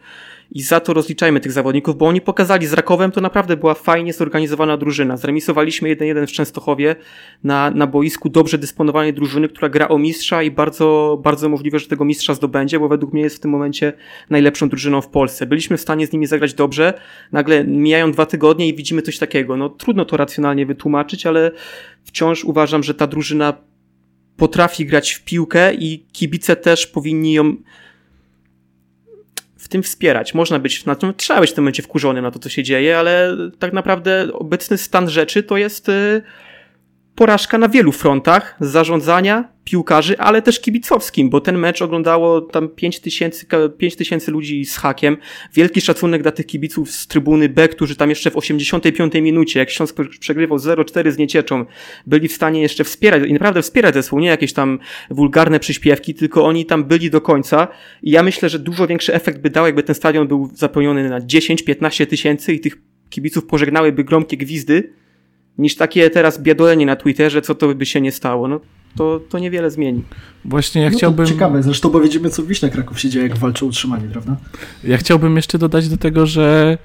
[0.52, 4.12] I za to rozliczajmy tych zawodników, bo oni pokazali z Rakowem, to naprawdę była fajnie
[4.12, 5.16] zorganizowana drużyna.
[5.16, 6.96] Zremisowaliśmy 1-1 w Częstochowie
[7.44, 11.86] na, na boisku dobrze dysponowanej drużyny, która gra o mistrza i bardzo, bardzo możliwe, że
[11.86, 13.92] tego mistrza zdobędzie, bo według mnie jest w tym momencie
[14.30, 15.46] najlepszą drużyną w Polsce.
[15.46, 16.94] Byliśmy w stanie z nimi zagrać dobrze,
[17.32, 19.56] nagle mijają dwa tygodnie i widzimy coś takiego.
[19.56, 21.50] No trudno to racjonalnie wytłumaczyć, ale
[22.04, 23.52] wciąż uważam, że ta drużyna
[24.36, 27.56] potrafi grać w piłkę i kibice też powinni ją
[29.58, 30.34] w tym wspierać.
[30.34, 32.98] Można być, na tym, trzeba być w tym momencie wkurzonym na to, co się dzieje,
[32.98, 36.22] ale tak naprawdę obecny stan rzeczy to jest y,
[37.20, 43.00] porażka na wielu frontach zarządzania, piłkarzy, ale też kibicowskim, bo ten mecz oglądało tam 5
[43.00, 43.46] tysięcy,
[43.78, 45.16] 5 tysięcy ludzi z hakiem.
[45.54, 49.70] Wielki szacunek dla tych kibiców z trybuny B, którzy tam jeszcze w 85 minucie, jak
[49.70, 51.64] Śląsk przegrywał 0-4 z Niecieczą,
[52.06, 54.78] byli w stanie jeszcze wspierać, i naprawdę wspierać zespół, nie jakieś tam
[55.10, 57.68] wulgarne przyśpiewki, tylko oni tam byli do końca
[58.02, 61.20] i ja myślę, że dużo większy efekt by dał, jakby ten stadion był zapełniony na
[61.20, 62.76] 10-15 tysięcy i tych
[63.10, 64.99] kibiców pożegnałyby gromkie gwizdy,
[65.60, 68.48] niż takie teraz biadolenie na Twitterze, co to by się nie stało.
[68.48, 68.60] No,
[68.96, 70.02] to, to niewiele zmieni.
[70.44, 71.26] Właśnie ja no chciałbym...
[71.26, 74.36] Ciekawe, zresztą bo widzimy, co w Wiśle Kraków się dzieje, jak walczą o utrzymanie, prawda?
[74.84, 76.78] Ja chciałbym jeszcze dodać do tego, że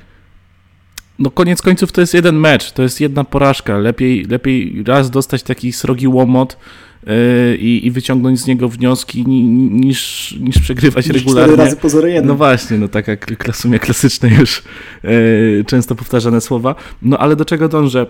[1.20, 3.78] no koniec końców to jest jeden mecz, to jest jedna porażka.
[3.78, 6.58] Lepiej, lepiej raz dostać taki srogi łomot,
[7.06, 11.56] yy, i, i, wyciągnąć z niego wnioski niż, niż przegrywać niż regularnie.
[11.56, 12.28] razy pozory jeden.
[12.28, 13.12] No właśnie, no taka
[13.52, 14.64] w sumie klasyczne już
[15.04, 16.76] yy, często powtarzane słowa.
[17.02, 18.06] No ale do czego dążę?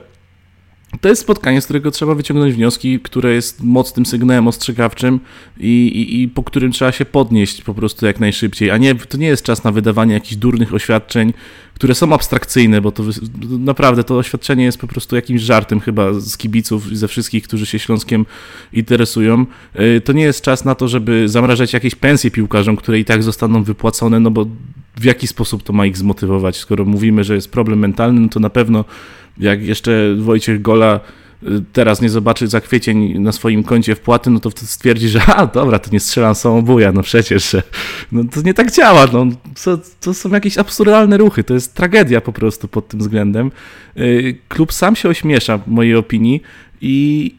[1.01, 5.19] To jest spotkanie, z którego trzeba wyciągnąć wnioski, które jest mocnym sygnałem ostrzegawczym
[5.59, 9.17] i, i, i, po którym trzeba się podnieść po prostu jak najszybciej, a nie, to
[9.17, 11.33] nie jest czas na wydawanie jakichś durnych oświadczeń,
[11.73, 13.03] które są abstrakcyjne, bo to
[13.41, 17.65] naprawdę to oświadczenie jest po prostu jakimś żartem chyba z kibiców i ze wszystkich, którzy
[17.65, 18.25] się Śląskiem
[18.73, 19.45] interesują.
[19.79, 23.23] Y, to nie jest czas na to, żeby zamrażać jakieś pensje piłkarzom, które i tak
[23.23, 24.45] zostaną wypłacone, no bo
[24.97, 26.57] w jaki sposób to ma ich zmotywować?
[26.57, 28.85] Skoro mówimy, że jest problem mentalny, no to na pewno
[29.37, 30.99] jak jeszcze Wojciech Gola
[31.43, 35.21] y, teraz nie zobaczy za kwiecień na swoim koncie wpłaty, no to wtedy stwierdzi, że
[35.25, 37.55] a dobra, to nie strzelam samobuja, no przecież,
[38.11, 39.25] no to nie tak działa, no
[39.63, 43.51] to, to są jakieś absurdalne ruchy, to jest tragedia po prostu pod tym względem.
[43.97, 46.41] Y, klub sam się ośmiesza w mojej opinii
[46.81, 47.35] i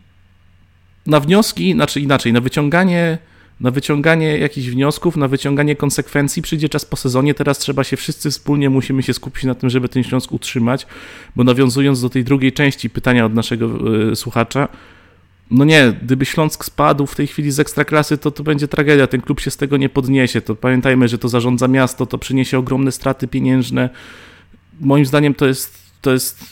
[1.06, 3.18] na wnioski, znaczy inaczej, na wyciąganie
[3.60, 7.34] na wyciąganie jakichś wniosków, na wyciąganie konsekwencji przyjdzie czas po sezonie.
[7.34, 10.86] Teraz trzeba się wszyscy wspólnie musimy się skupić na tym, żeby ten Śląsk utrzymać,
[11.36, 14.68] bo nawiązując do tej drugiej części pytania od naszego y, słuchacza,
[15.50, 19.06] no nie, gdyby Śląsk spadł w tej chwili z ekstraklasy, to to będzie tragedia.
[19.06, 20.40] Ten klub się z tego nie podniesie.
[20.40, 23.90] To pamiętajmy, że to zarządza miasto, to przyniesie ogromne straty pieniężne.
[24.80, 26.44] Moim zdaniem to jest, to jest,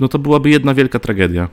[0.00, 1.48] no to byłaby jedna wielka tragedia.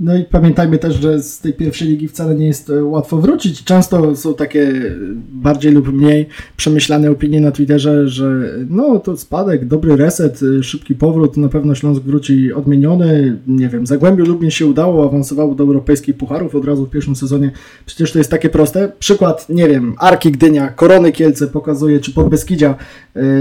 [0.00, 3.64] No i pamiętajmy też, że z tej pierwszej ligi wcale nie jest e, łatwo wrócić.
[3.64, 4.94] Często są takie e,
[5.32, 10.94] bardziej lub mniej przemyślane opinie na Twitterze, że no to spadek, dobry reset, e, szybki
[10.94, 13.38] powrót, na pewno Śląsk wróci odmieniony.
[13.46, 17.50] Nie wiem, Zagłębiu Lubin się udało, awansowało do europejskich pucharów od razu w pierwszym sezonie.
[17.86, 18.92] Przecież to jest takie proste.
[18.98, 22.74] Przykład, nie wiem, Arki Gdynia, Korony Kielce pokazuje, czy Podbeskidzia,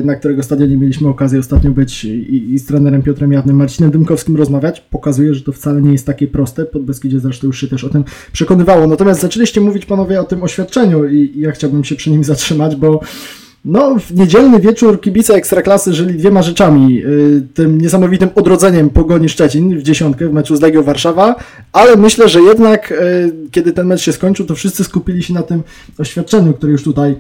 [0.03, 4.35] na którego stadionie mieliśmy okazję ostatnio być i, i z trenerem Piotrem Jawnym, Marcinem Dymkowskim
[4.35, 6.65] rozmawiać, pokazuje, że to wcale nie jest takie proste proste.
[6.65, 8.87] Podbeskidzie zresztą już się też o tym przekonywało.
[8.87, 12.99] Natomiast zaczęliście mówić panowie o tym oświadczeniu i, ja chciałbym się przy nim zatrzymać, bo
[13.65, 17.03] no, w niedzielny wieczór kibice Ekstraklasy żyli dwiema rzeczami.
[17.05, 21.35] Y, tym niesamowitym odrodzeniem Pogoni Szczecin w dziesiątkę w meczu z Legią Warszawa,
[21.73, 25.43] ale myślę, że jednak y, kiedy ten mecz się skończył, to wszyscy skupili się na
[25.43, 25.63] tym
[25.97, 27.15] oświadczeniu, które już tutaj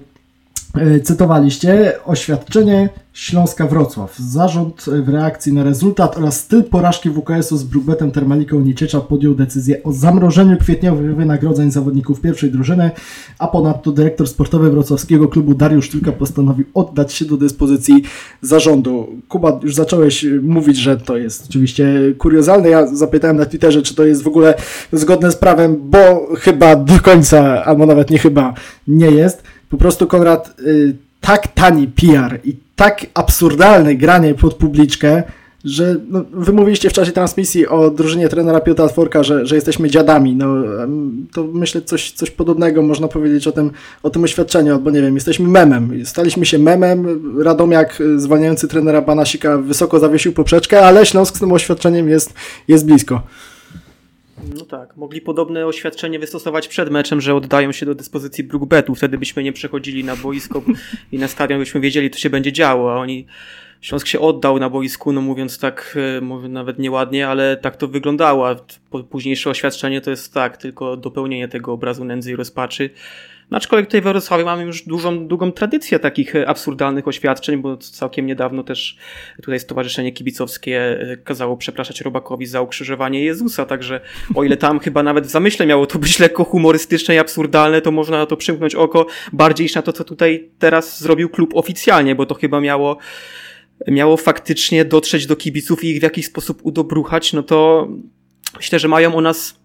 [1.03, 1.93] cytowaliście.
[2.05, 4.17] Oświadczenie Śląska Wrocław.
[4.17, 9.83] Zarząd w reakcji na rezultat oraz styl porażki WKS-u z Brugbetem Termaliką Nieciecza podjął decyzję
[9.83, 12.91] o zamrożeniu kwietniowych wynagrodzeń zawodników pierwszej drużyny,
[13.39, 18.03] a ponadto dyrektor sportowy wrocławskiego klubu Dariusz Tylko postanowił oddać się do dyspozycji
[18.41, 19.07] zarządu.
[19.27, 22.69] Kuba, już zacząłeś mówić, że to jest oczywiście kuriozalne.
[22.69, 24.53] Ja zapytałem na Twitterze, czy to jest w ogóle
[24.91, 28.53] zgodne z prawem, bo chyba do końca, albo nawet nie chyba,
[28.87, 29.43] nie jest.
[29.69, 35.23] Po prostu Konrad, y, tak tani PR i tak absurdalne granie pod publiczkę,
[35.65, 39.89] że no, wy mówiliście w czasie transmisji o drużynie trenera Piotra Tworka, że, że jesteśmy
[39.89, 40.35] dziadami.
[40.35, 40.55] No,
[41.33, 43.71] to myślę coś, coś podobnego można powiedzieć o tym,
[44.03, 46.05] o tym oświadczeniu, albo nie wiem, jesteśmy memem.
[46.05, 47.33] Staliśmy się memem.
[47.43, 52.33] Radomiak zwalniający trenera Banasika wysoko zawiesił poprzeczkę, ale Śląsk z tym oświadczeniem jest,
[52.67, 53.21] jest blisko.
[54.55, 59.17] No tak, mogli podobne oświadczenie wystosować przed meczem, że oddają się do dyspozycji Brookbetu, wtedy
[59.17, 60.63] byśmy nie przechodzili na boisko
[61.11, 63.25] i na stadion byśmy wiedzieli, co się będzie działo, a oni
[63.81, 67.87] Śląsk się oddał na boisku, no mówiąc tak, e, mówię nawet nieładnie, ale tak to
[67.87, 68.47] wyglądało.
[69.09, 72.89] Późniejsze oświadczenie to jest tak, tylko dopełnienie tego obrazu nędzy i rozpaczy.
[73.51, 78.25] Aczkolwiek tutaj w Wrocławiu mamy już dużą, długą tradycję takich e, absurdalnych oświadczeń, bo całkiem
[78.25, 78.97] niedawno też
[79.43, 84.01] tutaj Stowarzyszenie Kibicowskie e, kazało przepraszać Robakowi za ukrzyżowanie Jezusa, także
[84.35, 87.91] o ile tam chyba nawet w zamyśle miało to być lekko humorystyczne i absurdalne, to
[87.91, 92.15] można na to przymknąć oko bardziej niż na to, co tutaj teraz zrobił klub oficjalnie,
[92.15, 92.97] bo to chyba miało
[93.87, 97.87] miało faktycznie dotrzeć do kibiców i ich w jakiś sposób udobruchać, no to
[98.57, 99.59] myślę, że mają o nas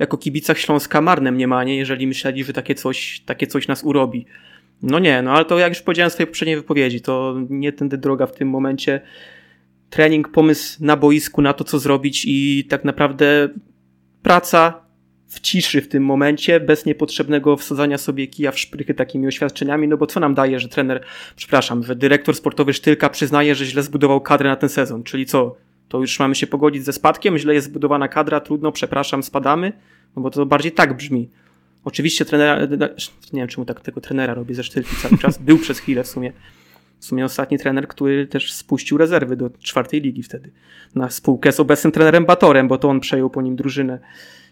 [0.00, 4.26] jako kibicach Śląska marne mniemanie, jeżeli myśleli, że takie coś, takie coś nas urobi.
[4.82, 7.98] No nie, no ale to jak już powiedziałem w swojej poprzedniej wypowiedzi, to nie tędy
[7.98, 9.00] droga w tym momencie.
[9.90, 13.48] Trening, pomysł na boisku, na to, co zrobić i tak naprawdę
[14.22, 14.90] praca
[15.28, 19.96] w ciszy w tym momencie, bez niepotrzebnego wsadzania sobie kija w szprychy takimi oświadczeniami, no
[19.96, 21.04] bo co nam daje, że trener,
[21.36, 25.56] przepraszam, że dyrektor sportowy Sztylka przyznaje, że źle zbudował kadrę na ten sezon, czyli co,
[25.88, 29.72] to już mamy się pogodzić ze spadkiem, źle jest zbudowana kadra, trudno, przepraszam, spadamy,
[30.16, 31.30] no bo to bardziej tak brzmi.
[31.84, 32.60] Oczywiście trenera,
[33.32, 36.08] nie wiem czemu tak tego trenera robię ze Sztylki cały czas, był przez chwilę w
[36.08, 36.32] sumie,
[36.98, 40.50] w sumie ostatni trener, który też spuścił rezerwy do czwartej ligi wtedy,
[40.94, 43.98] na spółkę z obecnym trenerem Batorem, bo to on przejął po nim drużynę.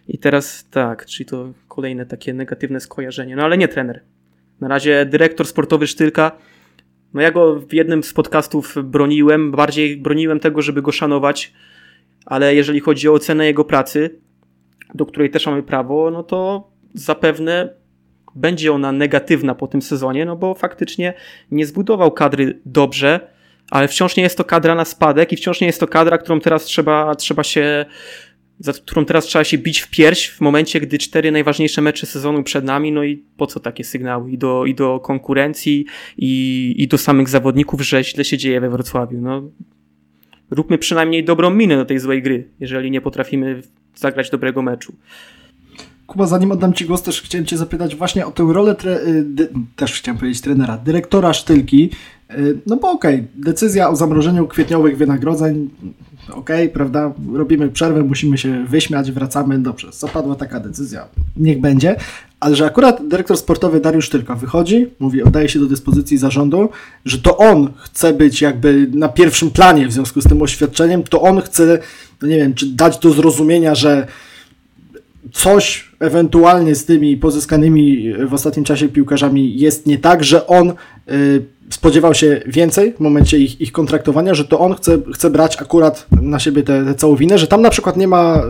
[0.08, 3.36] I teraz tak, czyli to kolejne takie negatywne skojarzenie.
[3.36, 4.02] No ale nie trener.
[4.60, 6.32] Na razie dyrektor sportowy Sztylka.
[7.14, 11.52] No ja go w jednym z podcastów broniłem, bardziej broniłem tego, żeby go szanować,
[12.26, 14.20] ale jeżeli chodzi o ocenę jego pracy,
[14.94, 17.74] do której też mamy prawo, no to zapewne
[18.34, 21.14] będzie ona negatywna po tym sezonie, no bo faktycznie
[21.50, 23.20] nie zbudował kadry dobrze,
[23.70, 26.40] ale wciąż nie jest to kadra na spadek i wciąż nie jest to kadra, którą
[26.40, 27.86] teraz trzeba, trzeba się
[28.60, 32.42] za którą teraz trzeba się bić w pierś w momencie, gdy cztery najważniejsze mecze sezonu
[32.42, 34.30] przed nami, no i po co takie sygnały?
[34.30, 35.86] I do, i do konkurencji,
[36.18, 39.20] i, i do samych zawodników, że źle się dzieje we Wrocławiu.
[39.20, 39.50] No,
[40.50, 43.62] róbmy przynajmniej dobrą minę do tej złej gry, jeżeli nie potrafimy
[43.98, 44.92] zagrać dobrego meczu.
[46.06, 49.92] Kuba, zanim oddam Ci głos, też chciałem Cię zapytać właśnie o tę rolę, y, też
[49.92, 51.90] chciałem powiedzieć trenera, dyrektora Sztylki.
[52.38, 55.70] Y, no bo okej, okay, decyzja o zamrożeniu kwietniowych wynagrodzeń
[56.30, 61.96] okej, okay, prawda, robimy przerwę, musimy się wyśmiać, wracamy, dobrze, zapadła taka decyzja, niech będzie,
[62.40, 66.68] ale że akurat dyrektor sportowy Dariusz Tylka wychodzi, mówi, oddaje się do dyspozycji zarządu,
[67.04, 71.22] że to on chce być jakby na pierwszym planie w związku z tym oświadczeniem, to
[71.22, 71.78] on chce,
[72.22, 74.06] no nie wiem, czy dać do zrozumienia, że
[75.32, 80.72] coś ewentualnie z tymi pozyskanymi w ostatnim czasie piłkarzami jest nie tak, że on
[81.10, 85.62] y, spodziewał się więcej w momencie ich, ich kontraktowania, że to on chce, chce brać
[85.62, 88.42] akurat na siebie tę całą winę, że tam na przykład nie ma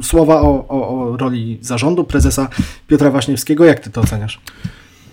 [0.00, 2.48] y, słowa o, o, o roli zarządu prezesa
[2.86, 3.64] Piotra Waśniewskiego.
[3.64, 4.40] Jak ty to oceniasz?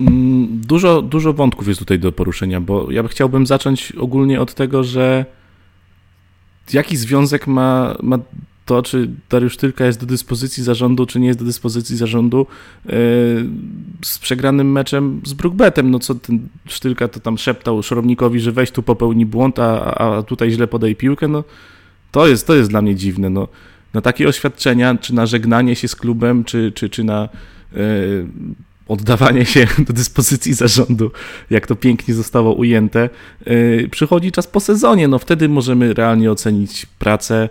[0.02, 4.84] Mm, dużo, dużo wątków jest tutaj do poruszenia, bo ja chciałbym zacząć ogólnie od tego,
[4.84, 5.26] że
[6.74, 8.20] jaki związek ma, ma
[8.72, 12.48] to, czy Dariusz Tylka jest do dyspozycji zarządu, czy nie jest do dyspozycji zarządu
[12.86, 12.94] yy,
[14.06, 15.92] z przegranym meczem z Brookbetem.
[15.92, 20.24] No co ten Sztylka to tam szeptał Szorownikowi, że weź tu popełni błąd, a, a
[20.24, 21.44] tutaj źle podaj piłkę, no
[22.12, 23.30] to jest, to jest dla mnie dziwne.
[23.30, 23.48] No,
[23.94, 27.30] na takie oświadczenia, czy na żegnanie się z klubem, czy, czy, czy na
[27.74, 27.80] yy,
[28.88, 31.12] oddawanie się do dyspozycji zarządu,
[31.50, 33.10] jak to pięknie zostało ujęte,
[33.46, 35.08] yy, przychodzi czas po sezonie.
[35.08, 37.50] No wtedy możemy realnie ocenić pracę,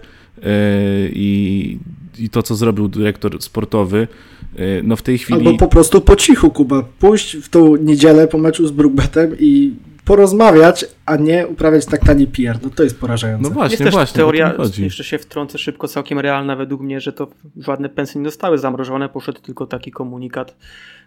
[1.12, 1.78] i,
[2.18, 4.08] i to, co zrobił dyrektor sportowy,
[4.56, 5.46] e, no w tej chwili...
[5.46, 6.82] Albo po prostu po cichu, Kuba.
[6.98, 9.74] Pójść w tą niedzielę po meczu z Brookbetem i
[10.04, 12.58] porozmawiać, a nie uprawiać tak tani PR.
[12.62, 13.48] No to jest porażające.
[13.48, 17.12] No właśnie, jest też właśnie, teoria, jeszcze się wtrącę szybko, całkiem realna według mnie, że
[17.12, 20.56] to żadne pensje nie zostały zamrożone, poszedł tylko taki komunikat,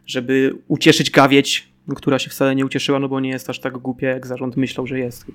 [0.06, 4.08] żeby ucieszyć Gawieć, która się wcale nie ucieszyła, no bo nie jest aż tak głupia,
[4.08, 5.26] jak zarząd myślał, że jest.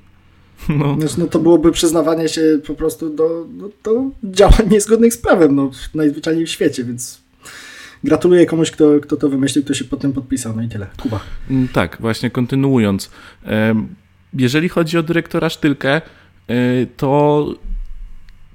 [0.68, 0.96] No.
[1.18, 5.70] no to byłoby przyznawanie się po prostu do, do, do działań niezgodnych z prawem, no,
[5.94, 7.20] najzwyczajniej w świecie, więc
[8.04, 10.86] gratuluję komuś, kto, kto to wymyślił, kto się potem podpisał, no i tyle.
[11.02, 11.20] Kuba.
[11.50, 13.10] Mm, tak, właśnie kontynuując.
[14.34, 16.02] Jeżeli chodzi o dyrektora Sztylkę, e,
[16.96, 17.46] to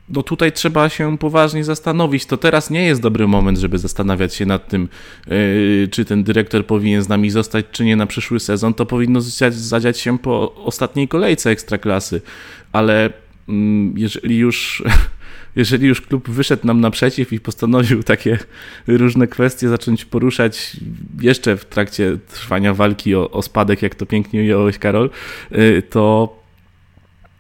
[0.10, 2.26] no tutaj trzeba się poważnie zastanowić.
[2.26, 4.90] To teraz nie jest dobry moment, żeby zastanawiać się nad tym,
[5.28, 8.74] yy, czy ten dyrektor powinien z nami zostać, czy nie na przyszły sezon.
[8.74, 12.22] To powinno zadziać się po ostatniej kolejce ekstraklasy.
[12.72, 13.10] Ale
[13.48, 13.56] yy,
[13.96, 14.84] jeżeli już.
[15.56, 18.40] Jeżeli już klub wyszedł nam naprzeciw i postanowił takie
[18.88, 20.78] różne kwestie zacząć poruszać
[21.22, 25.10] jeszcze w trakcie trwania walki o, o spadek, jak to pięknie ująłeś, Karol,
[25.52, 26.36] yy, to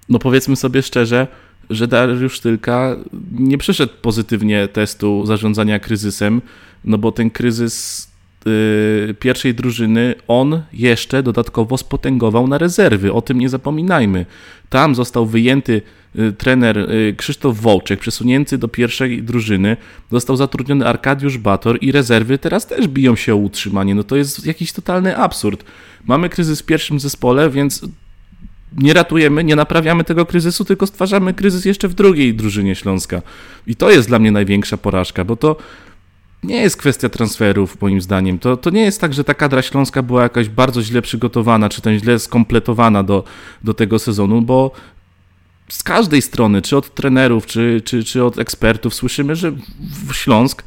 [0.09, 1.27] no powiedzmy sobie szczerze,
[1.69, 2.95] że Dariusz Tylka
[3.31, 6.41] nie przeszedł pozytywnie testu zarządzania kryzysem,
[6.85, 8.07] no bo ten kryzys
[8.45, 13.13] yy, pierwszej drużyny on jeszcze dodatkowo spotęgował na rezerwy.
[13.13, 14.25] O tym nie zapominajmy.
[14.69, 15.81] Tam został wyjęty
[16.15, 19.77] yy, trener yy, Krzysztof Wołczek, przesunięty do pierwszej drużyny.
[20.11, 23.95] Został zatrudniony Arkadiusz Bator i rezerwy teraz też biją się o utrzymanie.
[23.95, 25.63] No to jest jakiś totalny absurd.
[26.05, 27.85] Mamy kryzys w pierwszym zespole, więc
[28.77, 33.21] nie ratujemy, nie naprawiamy tego kryzysu, tylko stwarzamy kryzys jeszcze w drugiej drużynie Śląska.
[33.67, 35.55] I to jest dla mnie największa porażka, bo to
[36.43, 38.39] nie jest kwestia transferów, moim zdaniem.
[38.39, 41.81] To, to nie jest tak, że ta kadra śląska była jakaś bardzo źle przygotowana, czy
[41.81, 43.23] też źle skompletowana do,
[43.63, 44.71] do tego sezonu, bo
[45.69, 49.51] z każdej strony, czy od trenerów, czy, czy, czy od ekspertów, słyszymy, że
[50.07, 50.63] w Śląsk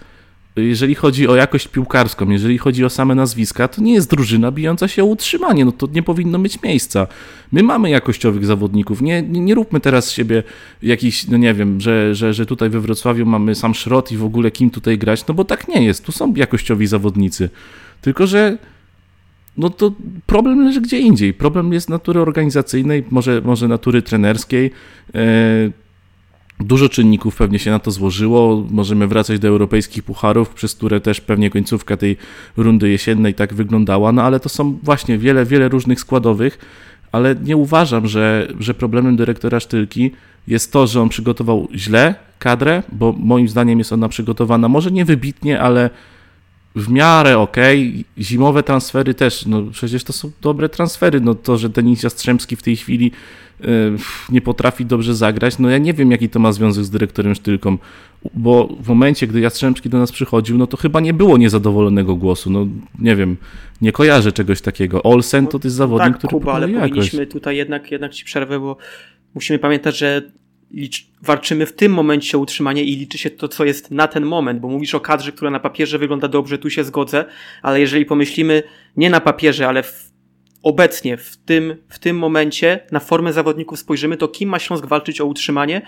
[0.56, 4.88] jeżeli chodzi o jakość piłkarską, jeżeli chodzi o same nazwiska, to nie jest drużyna bijąca
[4.88, 7.06] się o utrzymanie, no to nie powinno mieć miejsca.
[7.52, 10.42] My mamy jakościowych zawodników, nie, nie, nie róbmy teraz z siebie
[10.82, 14.24] jakiś, no nie wiem, że, że, że tutaj we Wrocławiu mamy sam szrot i w
[14.24, 17.50] ogóle kim tutaj grać, no bo tak nie jest, tu są jakościowi zawodnicy,
[18.00, 18.58] tylko że
[19.58, 19.92] no to
[20.26, 21.34] problem leży gdzie indziej.
[21.34, 24.70] Problem jest natury organizacyjnej, może, może natury trenerskiej.
[26.60, 28.64] Dużo czynników pewnie się na to złożyło.
[28.70, 32.16] Możemy wracać do europejskich pucharów, przez które też pewnie końcówka tej
[32.56, 36.58] rundy jesiennej tak wyglądała, no ale to są właśnie wiele, wiele różnych składowych,
[37.12, 40.10] ale nie uważam, że, że problemem dyrektora Sztylki
[40.48, 45.04] jest to, że on przygotował źle kadrę, bo moim zdaniem jest ona przygotowana może nie
[45.04, 45.90] wybitnie, ale
[46.76, 47.56] w miarę ok.
[48.18, 51.20] Zimowe transfery też, no przecież to są dobre transfery.
[51.20, 53.12] No to, że Denis Jastrzębski w tej chwili
[53.60, 53.68] yy,
[54.28, 57.78] nie potrafi dobrze zagrać, no ja nie wiem, jaki to ma związek z dyrektorem Sztylką,
[58.34, 62.50] bo w momencie, gdy Jastrzębski do nas przychodził, no to chyba nie było niezadowolonego głosu.
[62.50, 62.66] No
[62.98, 63.36] nie wiem,
[63.80, 65.02] nie kojarzę czegoś takiego.
[65.02, 66.90] Olsen to jest zawodnik, tak, który Kuba, ale jakość.
[66.90, 68.76] powinniśmy tutaj jednak, jednak ci przerwę, bo
[69.34, 70.22] musimy pamiętać, że
[70.76, 74.24] licz, walczymy w tym momencie o utrzymanie i liczy się to, co jest na ten
[74.24, 77.24] moment, bo mówisz o kadrze, która na papierze wygląda dobrze, tu się zgodzę,
[77.62, 78.62] ale jeżeli pomyślimy
[78.96, 80.10] nie na papierze, ale w,
[80.62, 85.20] obecnie, w tym, w tym momencie, na formę zawodników spojrzymy, to kim ma Śląsk walczyć
[85.20, 85.82] o utrzymanie,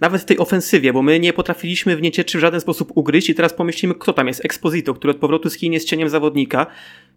[0.00, 3.34] nawet w tej ofensywie, bo my nie potrafiliśmy w niecieczy w żaden sposób ugryźć i
[3.34, 4.44] teraz pomyślimy, kto tam jest.
[4.44, 6.66] Exposito, który od powrotu z Chin jest cieniem zawodnika.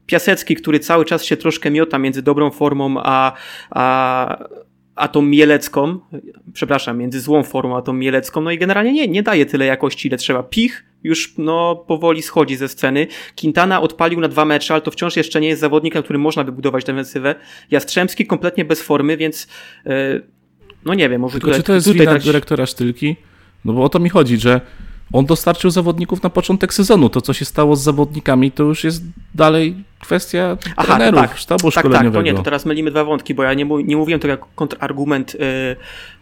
[0.06, 3.34] Piasecki, który cały czas się troszkę miota między dobrą formą a,
[3.70, 4.48] a,
[4.98, 6.00] a tą mielecką,
[6.54, 10.08] przepraszam, między złą formą a tą mielecką, no i generalnie nie, nie daje tyle jakości,
[10.08, 10.44] ile trzeba.
[10.44, 13.08] Pich już no powoli schodzi ze sceny.
[13.40, 16.44] Quintana odpalił na dwa mecze, ale to wciąż jeszcze nie jest zawodnik, na którym można
[16.44, 17.36] by budować defensywę.
[17.72, 19.48] Jastrzębski kompletnie bez formy, więc
[19.86, 19.92] yy,
[20.86, 22.26] no nie wiem, może Tylko tutaj, czy to jest tutaj wina dać...
[22.26, 23.16] dyrektora Sztylki?
[23.66, 24.62] No bo o to mi chodzi, że
[25.14, 27.10] on dostarczył zawodników na początek sezonu.
[27.10, 29.04] To, co się stało z zawodnikami, to już jest
[29.36, 33.34] dalej kwestia Aha, trenerów, tak, sztabu tak, tak, to nie, to teraz mylimy dwa wątki,
[33.34, 35.40] bo ja nie, nie mówiłem tego jako kontrargument y,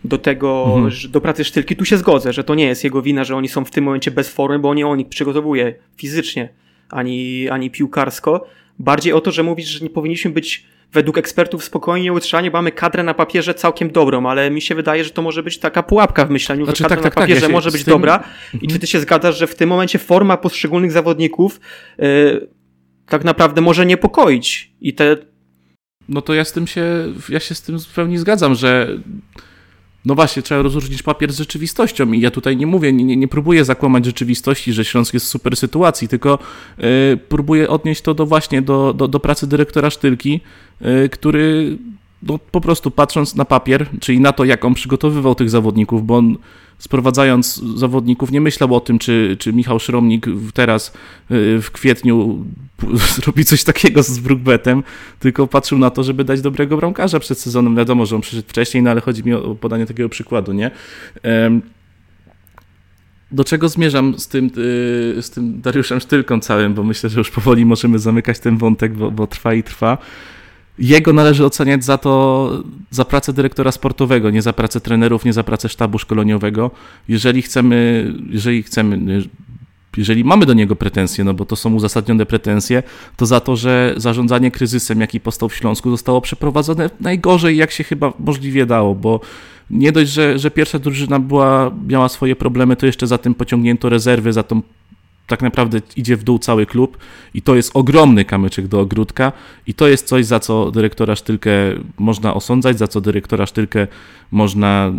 [0.03, 0.89] do tego, Mhm.
[0.91, 1.75] że do pracy Sztylki.
[1.75, 4.11] Tu się zgodzę, że to nie jest jego wina, że oni są w tym momencie
[4.11, 6.49] bez formy, bo nie on ich przygotowuje fizycznie,
[6.89, 8.45] ani, ani piłkarsko.
[8.79, 12.71] Bardziej o to, że mówisz, że nie powinniśmy być według ekspertów spokojnie utrzymani, bo mamy
[12.71, 16.25] kadrę na papierze całkiem dobrą, ale mi się wydaje, że to może być taka pułapka
[16.25, 17.91] w myśleniu, Znaczy, że kadra tak, na tak, tak, papierze ja się może być tym-
[17.93, 18.23] dobra.
[18.53, 18.71] I Mhm.
[18.71, 21.59] czy ty się zgadzasz, że w tym momencie forma poszczególnych zawodników
[21.99, 22.47] y,
[23.09, 25.17] tak naprawdę może niepokoić i te
[26.09, 26.83] No to ja z tym się,
[27.29, 28.87] ja się z tym w pełni zgadzam, że
[30.05, 33.65] no właśnie, trzeba rozróżnić papier z rzeczywistością i ja tutaj nie mówię, nie, nie próbuję
[33.65, 36.39] zakłamać rzeczywistości, że Śląsk jest w super sytuacji, tylko
[36.79, 40.41] y, próbuję odnieść to do właśnie do, do, do pracy dyrektora Sztylki,
[40.81, 41.77] y, który
[42.25, 46.17] no, po prostu patrząc na papier, czyli na to, jak on przygotowywał tych zawodników, bo
[46.17, 46.37] on
[46.77, 50.93] sprowadzając zawodników nie myślał o tym, czy, czy Michał Szromnik teraz
[51.31, 52.45] y, w kwietniu
[53.15, 54.83] zrobi coś takiego z Brookbetem,
[55.19, 57.75] tylko patrzył na to, żeby dać dobrego bramkarza przed sezonem.
[57.75, 60.71] Wiadomo, że on przyszedł wcześniej, no ale chodzi mi o podanie takiego przykładu, nie?
[63.31, 64.45] Do czego zmierzam z tym,
[65.17, 68.93] y, z tym Dariuszem Sztylką całym, bo myślę, że już powoli możemy zamykać ten wątek,
[68.93, 69.97] bo, bo trwa i trwa.
[70.79, 72.51] Jego należy oceniać za to,
[72.89, 76.71] za pracę dyrektora sportowego, nie za pracę trenerów, nie za pracę sztabu szkoleniowego.
[77.07, 79.21] Jeżeli chcemy, jeżeli chcemy,
[79.97, 82.83] jeżeli mamy do niego pretensje, no bo to są uzasadnione pretensje,
[83.15, 87.83] to za to, że zarządzanie kryzysem, jaki powstał w Śląsku, zostało przeprowadzone najgorzej, jak się
[87.83, 89.19] chyba możliwie dało, bo
[89.69, 93.89] nie dość, że, że pierwsza drużyna była, miała swoje problemy, to jeszcze za tym pociągnięto
[93.89, 94.61] rezerwy, za tą
[95.27, 96.97] tak naprawdę idzie w dół cały klub
[97.33, 99.31] i to jest ogromny kamyczek do ogródka
[99.67, 101.51] i to jest coś, za co dyrektora Sztylkę
[101.97, 103.87] można osądzać, za co dyrektora Sztylkę
[104.31, 104.93] można,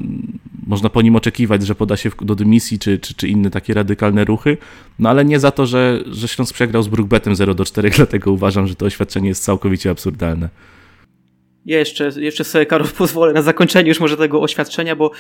[0.67, 4.25] można po nim oczekiwać, że poda się do dymisji czy, czy, czy inne takie radykalne
[4.25, 4.57] ruchy,
[4.99, 8.33] no ale nie za to, że, że Śląsk przegrał z Brookbetem 0 do 4, dlatego
[8.33, 10.49] uważam, że to oświadczenie jest całkowicie absurdalne.
[11.67, 15.11] Ja jeszcze, jeszcze sobie, Karol, pozwolę na zakończenie już może tego oświadczenia, bo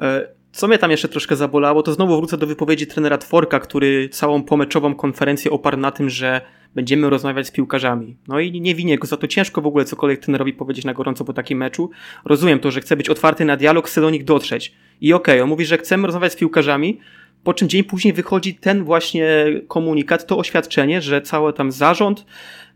[0.00, 0.28] E,
[0.58, 4.42] co mnie tam jeszcze troszkę zabolało, to znowu wrócę do wypowiedzi trenera Tworka, który całą
[4.42, 6.40] pomeczową konferencję oparł na tym, że
[6.74, 8.16] będziemy rozmawiać z piłkarzami.
[8.28, 11.24] No i nie winię go za to ciężko w ogóle cokolwiek trenerowi powiedzieć na gorąco
[11.24, 11.90] po takim meczu.
[12.24, 14.74] Rozumiem to, że chce być otwarty na dialog, chce do nich dotrzeć.
[15.00, 17.00] I okej, okay, on mówi, że chcemy rozmawiać z piłkarzami,
[17.44, 22.26] po czym dzień później wychodzi ten właśnie komunikat, to oświadczenie, że cały tam zarząd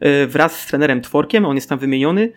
[0.01, 2.33] e, wraz z trenerem Tworkiem, on jest tam wymieniony,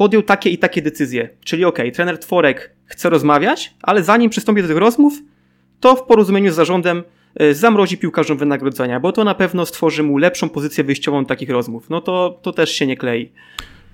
[0.00, 1.28] podjął takie i takie decyzje.
[1.44, 5.14] Czyli okay, trener Tworek chce rozmawiać, ale zanim przystąpi do tych rozmów,
[5.80, 7.02] to w porozumieniu z zarządem
[7.34, 11.90] e, zamrozi piłkarzom wynagrodzenia, bo to na pewno stworzy mu lepszą pozycję wyjściową takich rozmów.
[11.90, 13.32] No to, to też się nie klei.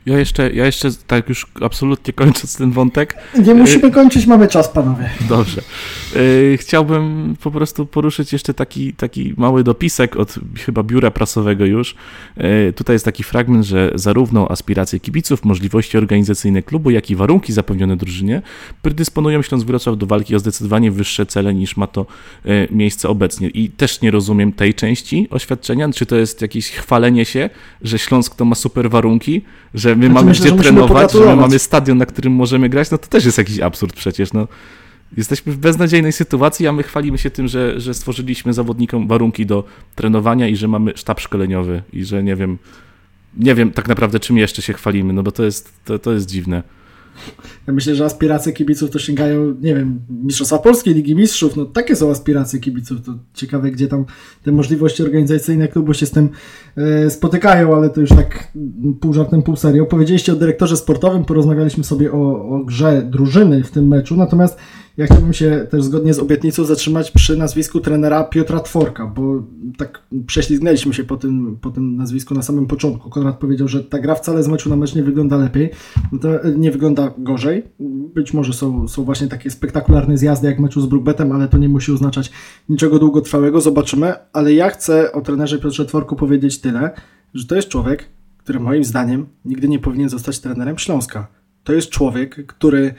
[0.07, 3.17] Ja jeszcze, ja jeszcze tak już absolutnie kończąc ten wątek.
[3.47, 5.11] Nie musimy kończyć, mamy czas, panowie.
[5.29, 5.63] Dobrze.
[6.53, 10.35] E, chciałbym po prostu poruszyć jeszcze taki, taki mały dopisek od
[10.65, 11.95] chyba biura prasowego już.
[12.37, 17.53] E, tutaj jest taki fragment, że zarówno aspiracje kibiców, możliwości organizacyjne klubu, jak i warunki
[17.53, 18.43] zapewnione drużynie
[18.83, 22.07] predysponują Śląsk Wrocław do walki o zdecydowanie wyższe cele niż ma to
[22.71, 23.49] miejsce obecnie.
[23.49, 27.51] I też nie rozumiem tej części oświadczenia, czy to jest jakieś chwalenie się,
[27.83, 29.43] że Śląsk to ma super warunki,
[29.75, 32.91] że my znaczy, mamy myślę, gdzie trenować, że my mamy stadion, na którym możemy grać,
[32.91, 34.33] no to też jest jakiś absurd przecież.
[34.33, 34.49] No.
[35.17, 39.65] Jesteśmy w beznadziejnej sytuacji, a my chwalimy się tym, że, że stworzyliśmy zawodnikom warunki do
[39.95, 42.59] trenowania i że mamy sztab szkoleniowy i że nie wiem,
[43.37, 46.31] nie wiem tak naprawdę czym jeszcze się chwalimy, no bo to jest, to, to jest
[46.31, 46.63] dziwne.
[47.67, 51.97] Ja myślę, że aspiracje kibiców to sięgają, nie wiem, Mistrzostwa Polskiej, Ligi Mistrzów, no takie
[51.97, 54.05] są aspiracje kibiców, to ciekawe, gdzie tam
[54.43, 56.29] te możliwości organizacyjne klubu się z tym
[56.77, 58.53] e, spotykają, ale to już tak
[59.01, 59.87] pół żartem, pół serio.
[59.87, 64.59] Powiedzieliście o dyrektorze sportowym, porozmawialiśmy sobie o, o grze drużyny w tym meczu, natomiast
[64.97, 69.43] ja chciałbym się też zgodnie z obietnicą zatrzymać przy nazwisku trenera Piotra Tworka, bo
[69.79, 73.11] tak prześlizgnęliśmy się po tym, po tym nazwisku na samym początku.
[73.11, 75.71] Konrad powiedział, że ta gra wcale z meczu na mecz nie wygląda lepiej,
[76.13, 77.63] no to nie wygląda gorzej.
[78.15, 81.69] Być może są, są właśnie takie spektakularne zjazdy jak meczu z Brookbetem, ale to nie
[81.69, 82.33] musi oznaczać
[82.69, 84.15] niczego długotrwałego, zobaczymy.
[84.33, 86.91] Ale ja chcę o trenerze Piotrze Tworku powiedzieć tyle,
[87.35, 91.27] że to jest człowiek, który moim zdaniem nigdy nie powinien zostać trenerem Śląska.
[91.65, 92.95] To jest człowiek, który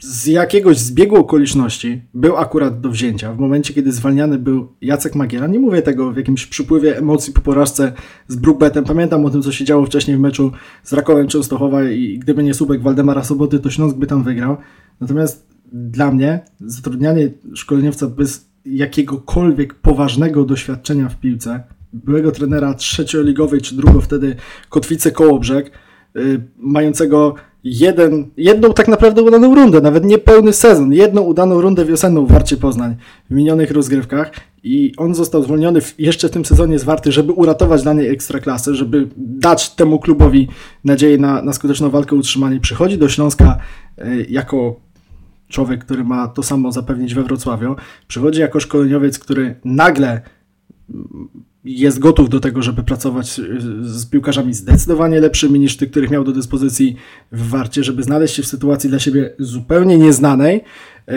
[0.00, 3.32] z jakiegoś zbiegu okoliczności był akurat do wzięcia.
[3.32, 7.40] W momencie, kiedy zwalniany był Jacek Magiera, nie mówię tego w jakimś przypływie emocji po
[7.40, 7.92] porażce
[8.28, 8.84] z Brookbetem.
[8.84, 12.54] Pamiętam o tym, co się działo wcześniej w meczu z Rakowem Częstochowa i gdyby nie
[12.54, 14.56] słupek Waldemara Soboty, to Śląsk by tam wygrał.
[15.00, 23.76] Natomiast dla mnie zatrudnianie szkoleniowca bez jakiegokolwiek poważnego doświadczenia w piłce, byłego trenera trzecioligowej czy
[23.76, 24.36] drugo wtedy
[24.68, 25.70] Kotwicy Kołobrzeg,
[26.14, 27.34] yy, mającego
[27.64, 32.32] jeden, jedną tak naprawdę udaną rundę, nawet nie pełny sezon, jedną udaną rundę wiosenną w
[32.32, 32.96] Warcie Poznań
[33.30, 34.32] w minionych rozgrywkach
[34.62, 38.08] i on został zwolniony w, jeszcze w tym sezonie z Warty, żeby uratować dla niej
[38.08, 40.48] ekstraklasę, żeby dać temu klubowi
[40.84, 42.60] nadzieję na, na skuteczną walkę utrzymanie.
[42.60, 43.58] Przychodzi do Śląska
[43.98, 44.80] y, jako
[45.48, 47.76] człowiek, który ma to samo zapewnić we Wrocławiu,
[48.08, 50.20] przychodzi jako szkoleniowiec, który nagle
[51.64, 53.40] jest gotów do tego, żeby pracować
[53.82, 56.96] z piłkarzami zdecydowanie lepszymi niż tych, których miał do dyspozycji
[57.32, 60.64] w Warcie, żeby znaleźć się w sytuacji dla siebie zupełnie nieznanej,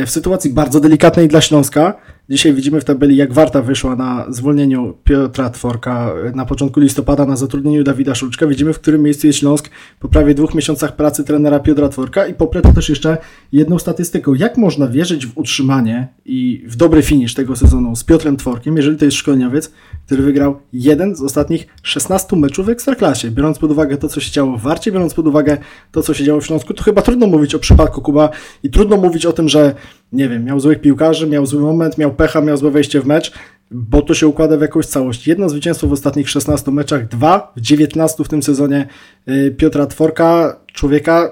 [0.05, 1.93] w sytuacji bardzo delikatnej dla Śląska,
[2.29, 7.35] Dzisiaj widzimy w tabeli, jak Warta wyszła na zwolnieniu Piotra Tworka na początku listopada, na
[7.35, 8.47] zatrudnieniu Dawida Szulczka.
[8.47, 9.69] Widzimy, w którym miejscu jest Śląsk
[9.99, 13.17] po prawie dwóch miesiącach pracy trenera Piotra Tworka i poprę to też jeszcze
[13.51, 14.33] jedną statystyką.
[14.33, 18.97] Jak można wierzyć w utrzymanie i w dobry finisz tego sezonu z Piotrem Tworkiem, jeżeli
[18.97, 19.71] to jest szkoleniowiec,
[20.05, 23.31] który wygrał jeden z ostatnich 16 meczów w Ekstraklasie.
[23.31, 25.57] Biorąc pod uwagę to, co się działo w Warcie, biorąc pod uwagę
[25.91, 28.29] to, co się działo w Śląsku, to chyba trudno mówić o przypadku Kuba
[28.63, 29.75] i trudno mówić o tym, że
[30.13, 33.31] nie wiem, miał złych piłkarzy, miał zły moment, miał pecha, miał złe wejście w mecz,
[33.71, 35.27] bo to się układa w jakąś całość.
[35.27, 38.87] Jedno zwycięstwo w ostatnich 16 meczach, dwa w 19 w tym sezonie
[39.29, 41.31] y, Piotra Tworka, człowieka,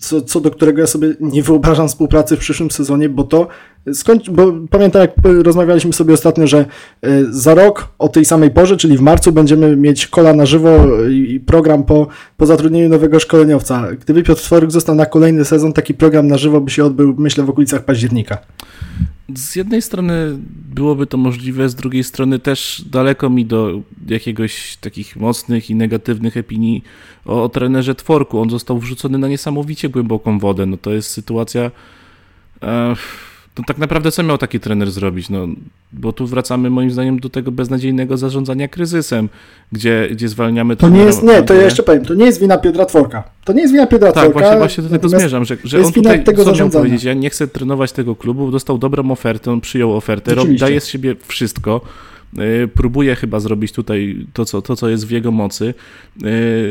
[0.00, 3.48] co, co do którego ja sobie nie wyobrażam współpracy w przyszłym sezonie, bo to
[4.30, 5.12] bo pamiętam jak
[5.42, 6.66] rozmawialiśmy sobie ostatnio, że
[7.06, 10.70] y, za rok o tej samej porze, czyli w marcu będziemy mieć kola na żywo
[11.10, 12.06] i program po,
[12.36, 13.88] po zatrudnieniu nowego szkoleniowca.
[14.00, 17.44] Gdyby Piotr Tworek został na kolejny sezon, taki program na żywo by się odbył, myślę,
[17.44, 18.38] w okolicach października
[19.34, 20.38] z jednej strony
[20.74, 26.36] byłoby to możliwe, z drugiej strony też daleko mi do jakiegoś takich mocnych i negatywnych
[26.36, 26.84] opinii
[27.24, 28.40] o, o trenerze Tworku.
[28.40, 30.66] On został wrzucony na niesamowicie głęboką wodę.
[30.66, 31.70] No to jest sytuacja.
[32.62, 32.94] E,
[33.58, 35.30] no tak naprawdę co miał taki trener zrobić?
[35.30, 35.46] No,
[35.92, 39.28] bo tu wracamy moim zdaniem do tego beznadziejnego zarządzania kryzysem,
[39.72, 40.76] gdzie, gdzie zwalniamy...
[40.76, 43.24] To nie jest, nie, to ja jeszcze powiem, to nie jest wina Piotra Tworka.
[43.44, 44.40] To nie jest wina Piotra tak, Tworka.
[44.40, 47.14] Tak, właśnie, właśnie do tego zmierzam, że, że on tutaj, tego co miał powiedzieć, ja
[47.14, 51.16] nie chcę trenować tego klubu, dostał dobrą ofertę, on przyjął ofertę, robi, daje z siebie
[51.26, 51.80] wszystko,
[52.74, 55.74] próbuje chyba zrobić tutaj to co, to, co jest w jego mocy.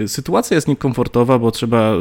[0.07, 1.93] Sytuacja jest niekomfortowa, bo trzeba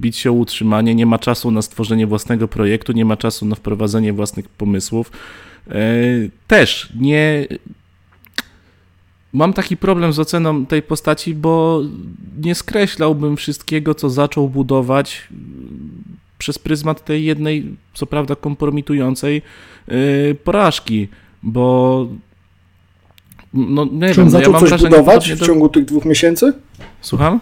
[0.00, 3.56] bić się o utrzymanie, nie ma czasu na stworzenie własnego projektu, nie ma czasu na
[3.56, 5.12] wprowadzenie własnych pomysłów.
[6.46, 7.46] Też nie,
[9.32, 11.82] mam taki problem z oceną tej postaci, bo
[12.42, 15.28] nie skreślałbym wszystkiego, co zaczął budować
[16.38, 19.42] przez pryzmat tej jednej, co prawda kompromitującej
[20.44, 21.08] porażki,
[21.42, 22.08] bo
[23.54, 26.52] no nie Czy on wiem, no zaczął ja coś budować w ciągu tych dwóch miesięcy?
[27.00, 27.40] Słucham?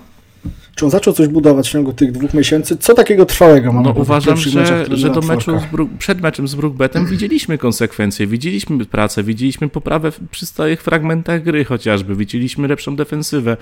[0.74, 2.76] Czy on zaczął coś budować w ciągu tych dwóch miesięcy?
[2.76, 3.88] Co takiego trwałego mamy?
[3.88, 5.52] No uważam, że, że do meczu
[5.98, 12.16] przed meczem z Brookbetem widzieliśmy konsekwencje, widzieliśmy pracę, widzieliśmy poprawę przy stałych fragmentach gry chociażby,
[12.16, 13.56] widzieliśmy lepszą defensywę.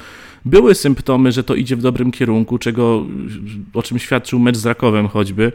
[0.44, 3.06] Były symptomy, że to idzie w dobrym kierunku, czego,
[3.74, 5.52] o czym świadczył mecz z Rakowem choćby.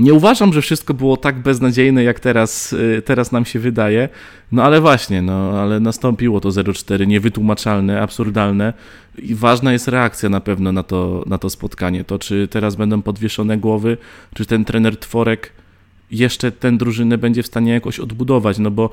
[0.00, 4.08] Nie uważam, że wszystko było tak beznadziejne, jak teraz, y, teraz nam się wydaje.
[4.52, 8.72] No ale właśnie, no ale nastąpiło to 0-4, niewytłumaczalne, absurdalne
[9.18, 12.04] i ważna jest reakcja na pewno na to, na to spotkanie.
[12.04, 13.96] To, czy teraz będą podwieszone głowy,
[14.34, 15.52] czy ten trener Tworek
[16.10, 18.90] jeszcze tę drużynę będzie w stanie jakoś odbudować, no bo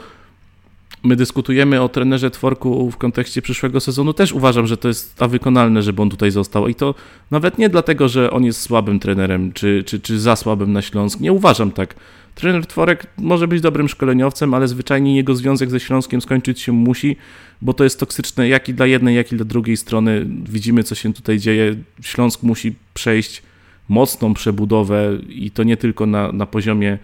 [1.05, 5.27] my dyskutujemy o trenerze Tworku w kontekście przyszłego sezonu, też uważam, że to jest a
[5.27, 6.67] wykonalne, żeby on tutaj został.
[6.67, 6.95] I to
[7.31, 11.19] nawet nie dlatego, że on jest słabym trenerem, czy, czy, czy za słabym na Śląsk.
[11.19, 11.95] Nie uważam tak.
[12.35, 17.17] Trener Tworek może być dobrym szkoleniowcem, ale zwyczajnie jego związek ze Śląskiem skończyć się musi,
[17.61, 20.25] bo to jest toksyczne jak i dla jednej, jak i dla drugiej strony.
[20.49, 21.75] Widzimy, co się tutaj dzieje.
[22.01, 23.41] Śląsk musi przejść
[23.89, 26.97] mocną przebudowę i to nie tylko na, na poziomie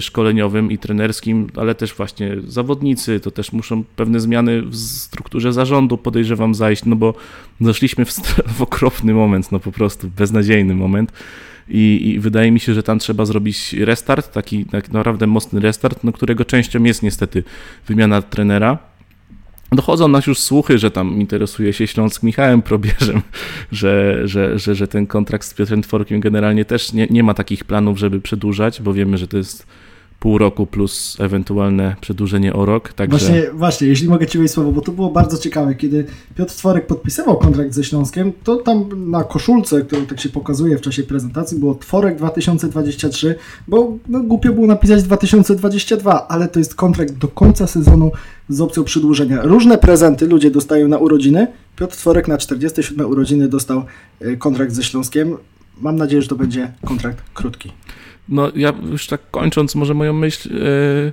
[0.00, 5.98] szkoleniowym i trenerskim, ale też właśnie zawodnicy, to też muszą pewne zmiany w strukturze zarządu
[5.98, 7.14] podejrzewam zajść, no bo
[7.60, 8.12] zaszliśmy w,
[8.56, 11.12] w okropny moment, no po prostu beznadziejny moment.
[11.68, 16.04] I, I, wydaje mi się, że tam trzeba zrobić restart, taki, taki naprawdę mocny restart,
[16.04, 17.44] no, którego częścią jest niestety
[17.86, 18.89] wymiana trenera.
[19.72, 23.22] Dochodzą nas już słuchy, że tam interesuje się Śląsk Michałem Probierzem,
[23.72, 27.64] że, że, że, że ten kontrakt z Piotrem Tworkiem generalnie też nie, nie ma takich
[27.64, 29.66] planów, żeby przedłużać, bo wiemy, że to jest
[30.20, 32.92] pół roku plus ewentualne przedłużenie o rok.
[32.92, 33.18] Także...
[33.18, 36.86] Właśnie, właśnie, jeśli mogę Ci wejść słowo, bo to było bardzo ciekawe, kiedy Piotr Tworek
[36.86, 41.58] podpisywał kontrakt ze Śląskiem, to tam na koszulce, którą tak się pokazuje w czasie prezentacji,
[41.58, 43.34] było Tworek 2023,
[43.68, 48.10] bo no, głupio było napisać 2022, ale to jest kontrakt do końca sezonu
[48.48, 49.42] z opcją przedłużenia.
[49.42, 51.46] Różne prezenty ludzie dostają na urodziny.
[51.76, 53.84] Piotr Tworek na 47 urodziny dostał
[54.20, 55.36] e, kontrakt ze Śląskiem.
[55.80, 57.72] Mam nadzieję, że to będzie kontrakt krótki.
[58.30, 61.12] No ja już tak kończąc może moją myśl, e,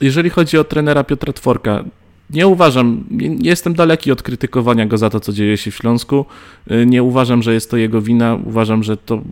[0.00, 1.84] jeżeli chodzi o trenera Piotra Tworka,
[2.30, 6.26] nie uważam, nie, jestem daleki od krytykowania go za to, co dzieje się w Śląsku.
[6.66, 8.38] E, nie uważam, że jest to jego wina.
[8.44, 9.22] Uważam, że to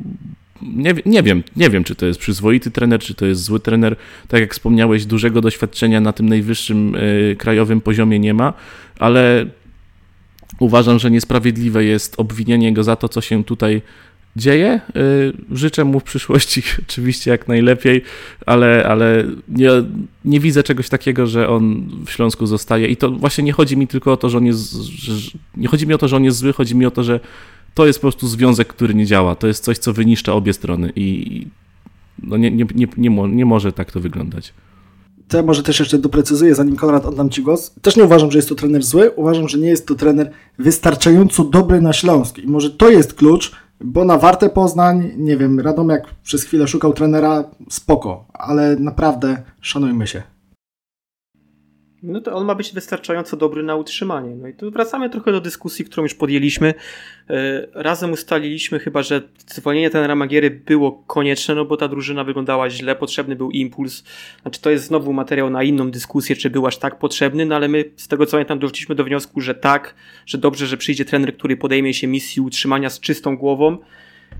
[0.62, 3.96] nie, nie wiem, nie wiem, czy to jest przyzwoity trener, czy to jest zły trener.
[4.28, 8.52] Tak jak wspomniałeś, dużego doświadczenia na tym najwyższym y, krajowym poziomie nie ma,
[8.98, 9.46] ale
[10.58, 13.82] uważam, że niesprawiedliwe jest obwinienie go za to, co się tutaj
[14.36, 14.80] dzieje.
[14.96, 18.02] Y, życzę mu w przyszłości oczywiście jak najlepiej,
[18.46, 19.70] ale, ale nie,
[20.24, 22.88] nie widzę czegoś takiego, że on w Śląsku zostaje.
[22.88, 24.72] I to właśnie nie chodzi mi tylko o to, że on jest.
[24.72, 27.20] Że, nie chodzi mi o to, że on jest zły, chodzi mi o to, że
[27.74, 29.34] to jest po prostu związek, który nie działa.
[29.34, 31.46] To jest coś, co wyniszcza obie strony i
[32.22, 34.52] no nie, nie, nie, nie, nie może tak to wyglądać.
[35.28, 37.74] To ja może też jeszcze doprecyzuję, zanim Konrad oddam Ci głos.
[37.82, 39.10] Też nie uważam, że jest to trener zły.
[39.10, 42.38] Uważam, że nie jest to trener wystarczająco dobry na Śląsk.
[42.38, 43.52] I może to jest klucz,
[43.84, 50.06] bo na Wartę Poznań, nie wiem, Radomiak przez chwilę szukał trenera, spoko, ale naprawdę szanujmy
[50.06, 50.22] się.
[52.02, 54.36] No to on ma być wystarczająco dobry na utrzymanie.
[54.36, 56.74] No i tu wracamy trochę do dyskusji, którą już podjęliśmy.
[57.30, 62.70] E, razem ustaliliśmy chyba, że zwolnienie tenera Magiery było konieczne, no bo ta drużyna wyglądała
[62.70, 64.04] źle, potrzebny był impuls.
[64.42, 67.68] Znaczy to jest znowu materiał na inną dyskusję, czy był aż tak potrzebny, no ale
[67.68, 69.94] my z tego co pamiętam doszliśmy do wniosku, że tak,
[70.26, 73.78] że dobrze, że przyjdzie trener, który podejmie się misji utrzymania z czystą głową.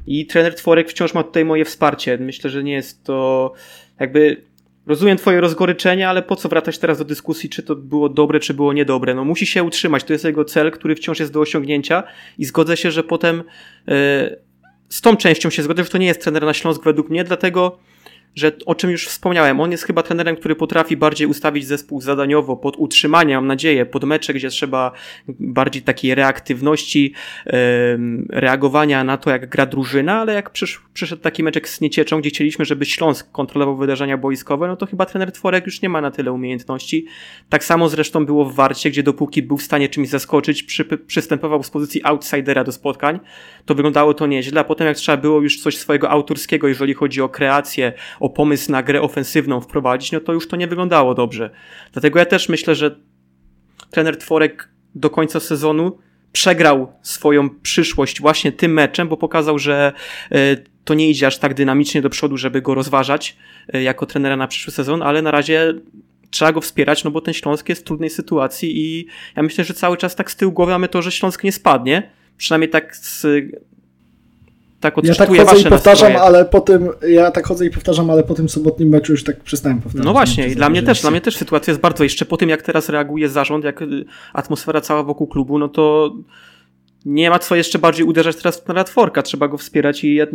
[0.06, 2.18] I trener Tworek wciąż ma tutaj moje wsparcie.
[2.18, 3.52] Myślę, że nie jest to
[4.00, 4.42] jakby
[4.86, 8.54] Rozumiem twoje rozgoryczenie, ale po co wracać teraz do dyskusji, czy to było dobre, czy
[8.54, 9.14] było niedobre?
[9.14, 12.02] No musi się utrzymać, to jest jego cel, który wciąż jest do osiągnięcia
[12.38, 13.42] i zgodzę się, że potem
[13.86, 13.94] yy,
[14.88, 17.78] z tą częścią się zgodzę, że to nie jest trener na Śląsk według mnie, dlatego
[18.34, 22.56] że o czym już wspomniałem, on jest chyba trenerem, który potrafi bardziej ustawić zespół zadaniowo
[22.56, 24.92] pod utrzymanie, mam nadzieję, pod mecze, gdzie trzeba
[25.28, 27.12] bardziej takiej reaktywności,
[28.28, 32.30] reagowania na to, jak gra drużyna, ale jak przysz, przyszedł taki meczek z Niecieczą, gdzie
[32.30, 36.10] chcieliśmy, żeby Śląsk kontrolował wydarzenia boiskowe, no to chyba trener Tworek już nie ma na
[36.10, 37.06] tyle umiejętności.
[37.48, 41.62] Tak samo zresztą było w Warcie, gdzie dopóki był w stanie czymś zaskoczyć, przy, przystępował
[41.62, 43.20] z pozycji outsidera do spotkań,
[43.64, 47.20] to wyglądało to nieźle, a potem jak trzeba było już coś swojego autorskiego, jeżeli chodzi
[47.20, 47.92] o kreację,
[48.22, 51.50] o pomysł na grę ofensywną wprowadzić, no to już to nie wyglądało dobrze.
[51.92, 52.96] Dlatego ja też myślę, że
[53.90, 55.98] trener Tworek do końca sezonu
[56.32, 59.92] przegrał swoją przyszłość właśnie tym meczem, bo pokazał, że
[60.30, 63.36] e, to nie idzie aż tak dynamicznie do przodu, żeby go rozważać
[63.72, 65.74] e, jako trenera na przyszły sezon, ale na razie
[66.30, 69.06] trzeba go wspierać, no bo ten Śląsk jest w trudnej sytuacji i
[69.36, 72.10] ja myślę, że cały czas tak z tyłu głowy mamy to, że Śląsk nie spadnie.
[72.36, 73.26] Przynajmniej tak z,
[74.82, 76.20] tak ja tak chodzę i powtarzam, nastroje.
[76.20, 79.40] ale po tym, ja tak chodzę i powtarzam, ale po tym sobotnim meczu już tak
[79.40, 80.06] przestałem powtarzać.
[80.06, 82.48] No właśnie, i dla mnie też, dla mnie też sytuacja jest bardzo, jeszcze po tym
[82.48, 83.84] jak teraz reaguje zarząd, jak
[84.32, 86.14] atmosfera cała wokół klubu, no to
[87.04, 90.26] nie ma co jeszcze bardziej uderzać teraz na Radforka, trzeba go wspierać i ja,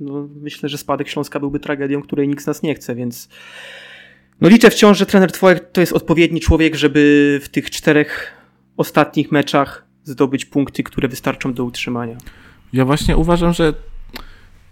[0.00, 3.28] no, myślę, że spadek Śląska byłby tragedią, której nikt z nas nie chce, więc
[4.40, 8.32] no liczę wciąż, że trener Twoje to jest odpowiedni człowiek, żeby w tych czterech
[8.76, 12.16] ostatnich meczach zdobyć punkty, które wystarczą do utrzymania.
[12.72, 13.72] Ja właśnie uważam, że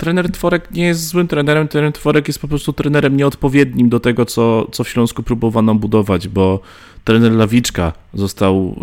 [0.01, 4.26] trener Tworek nie jest złym trenerem, trener Tworek jest po prostu trenerem nieodpowiednim do tego,
[4.26, 6.61] co, co w Śląsku próbowano budować, bo
[7.05, 8.76] trener Lawiczka został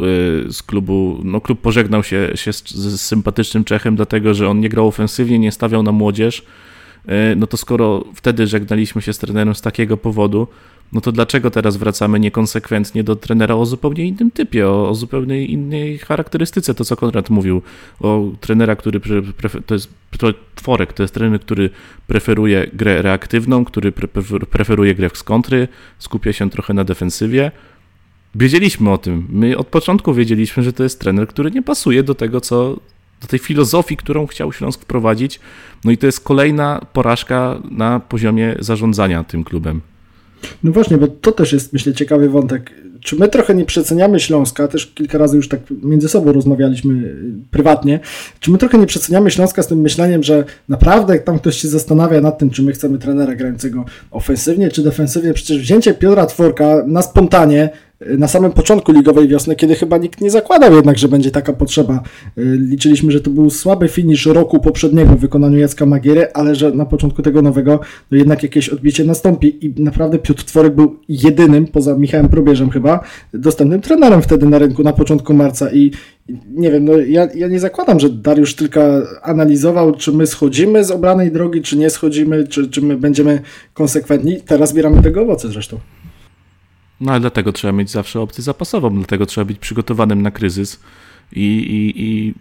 [0.48, 4.60] y, z klubu, no klub pożegnał się, się z, z sympatycznym Czechem, dlatego że on
[4.60, 9.18] nie grał ofensywnie, nie stawiał na młodzież, y, no to skoro wtedy żegnaliśmy się z
[9.18, 10.48] trenerem z takiego powodu,
[10.94, 15.46] no to dlaczego teraz wracamy niekonsekwentnie do trenera o zupełnie innym typie, o, o zupełnie
[15.46, 16.74] innej charakterystyce?
[16.74, 17.62] To, co Konrad mówił,
[18.00, 19.02] o trenera, który
[19.66, 19.90] to jest
[20.56, 21.70] Tworek, to jest trener, który
[22.08, 24.08] preferuje grę reaktywną, który pre,
[24.50, 25.68] preferuje grę z kontry,
[26.00, 27.52] skupia się trochę na defensywie.
[28.36, 29.28] Wiedzieliśmy o tym.
[29.30, 32.80] My od początku wiedzieliśmy, że to jest trener, który nie pasuje do tego, co
[33.22, 35.40] do tej filozofii, którą chciał Śląsk wprowadzić.
[35.86, 39.82] No i to jest kolejna porażka na poziomie zarządzania tym klubem.
[40.64, 42.72] No właśnie, bo to też jest, myślę, ciekawy wątek.
[43.02, 44.68] Czy my trochę nie przeceniamy Śląska?
[44.68, 48.00] Też kilka razy już tak między sobą rozmawialiśmy y, prywatnie.
[48.40, 51.68] Czy my trochę nie przeceniamy Śląska z tym myśleniem, że naprawdę jak tam ktoś się
[51.68, 55.34] zastanawia nad tym, czy my chcemy trenera grającego ofensywnie czy defensywnie?
[55.34, 57.70] Przecież wzięcie Piotra Tworka na spontanie
[58.18, 62.04] na samym początku ligowej wiosny, kiedy chyba nikt nie zakładał jednak, że będzie taka potrzeba.
[62.38, 66.72] Y, liczyliśmy, że to był słaby finisz roku poprzedniego w wykonaniu Jacka Magiery, ale że
[66.72, 67.80] na początku tego nowego
[68.12, 73.04] no jednak jakieś odbicie nastąpi i naprawdę Piotr Tworek był jedynym, poza Michałem Probierzem chyba,
[73.34, 75.92] dostępnym trenerem wtedy na rynku na początku marca i
[76.56, 78.82] nie wiem, no ja, ja nie zakładam, że Dariusz tylko
[79.22, 83.42] analizował, czy my schodzimy z obranej drogi, czy nie schodzimy, czy, czy my będziemy
[83.74, 84.42] konsekwentni.
[84.42, 85.80] Teraz zbieramy tego owoce zresztą.
[87.02, 90.80] No ale dlatego trzeba mieć zawsze opcję zapasową, dlatego trzeba być przygotowanym na kryzys
[91.32, 92.34] i, i, i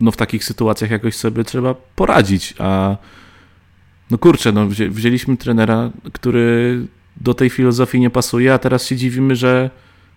[0.00, 2.96] no w takich sytuacjach jakoś sobie trzeba poradzić, a
[4.10, 6.86] no kurczę, no wzięliśmy trenera, który
[7.16, 9.70] do tej filozofii nie pasuje, a teraz się dziwimy, że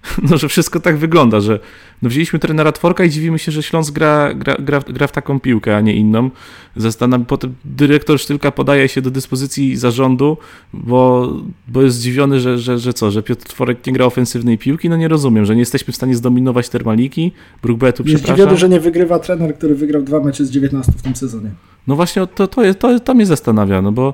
[0.30, 1.60] no, że wszystko tak wygląda, że
[2.02, 5.40] no, wzięliśmy trenera Tworka i dziwimy się, że Śląsk gra, gra, gra, gra w taką
[5.40, 6.30] piłkę, a nie inną.
[6.76, 10.38] Zastanawiam, potem dyrektor Sztylka podaje się do dyspozycji zarządu,
[10.74, 11.34] bo,
[11.68, 14.90] bo jest zdziwiony, że, że, że co, że Piotr Tworek nie gra ofensywnej piłki?
[14.90, 17.32] No nie rozumiem, że nie jesteśmy w stanie zdominować Termaliki,
[17.62, 21.16] Brookbetu, Jest zdziwiony, że nie wygrywa trener, który wygrał dwa mecze z 19 w tym
[21.16, 21.50] sezonie.
[21.88, 24.14] No właśnie, to, to, to, to mnie zastanawia, no bo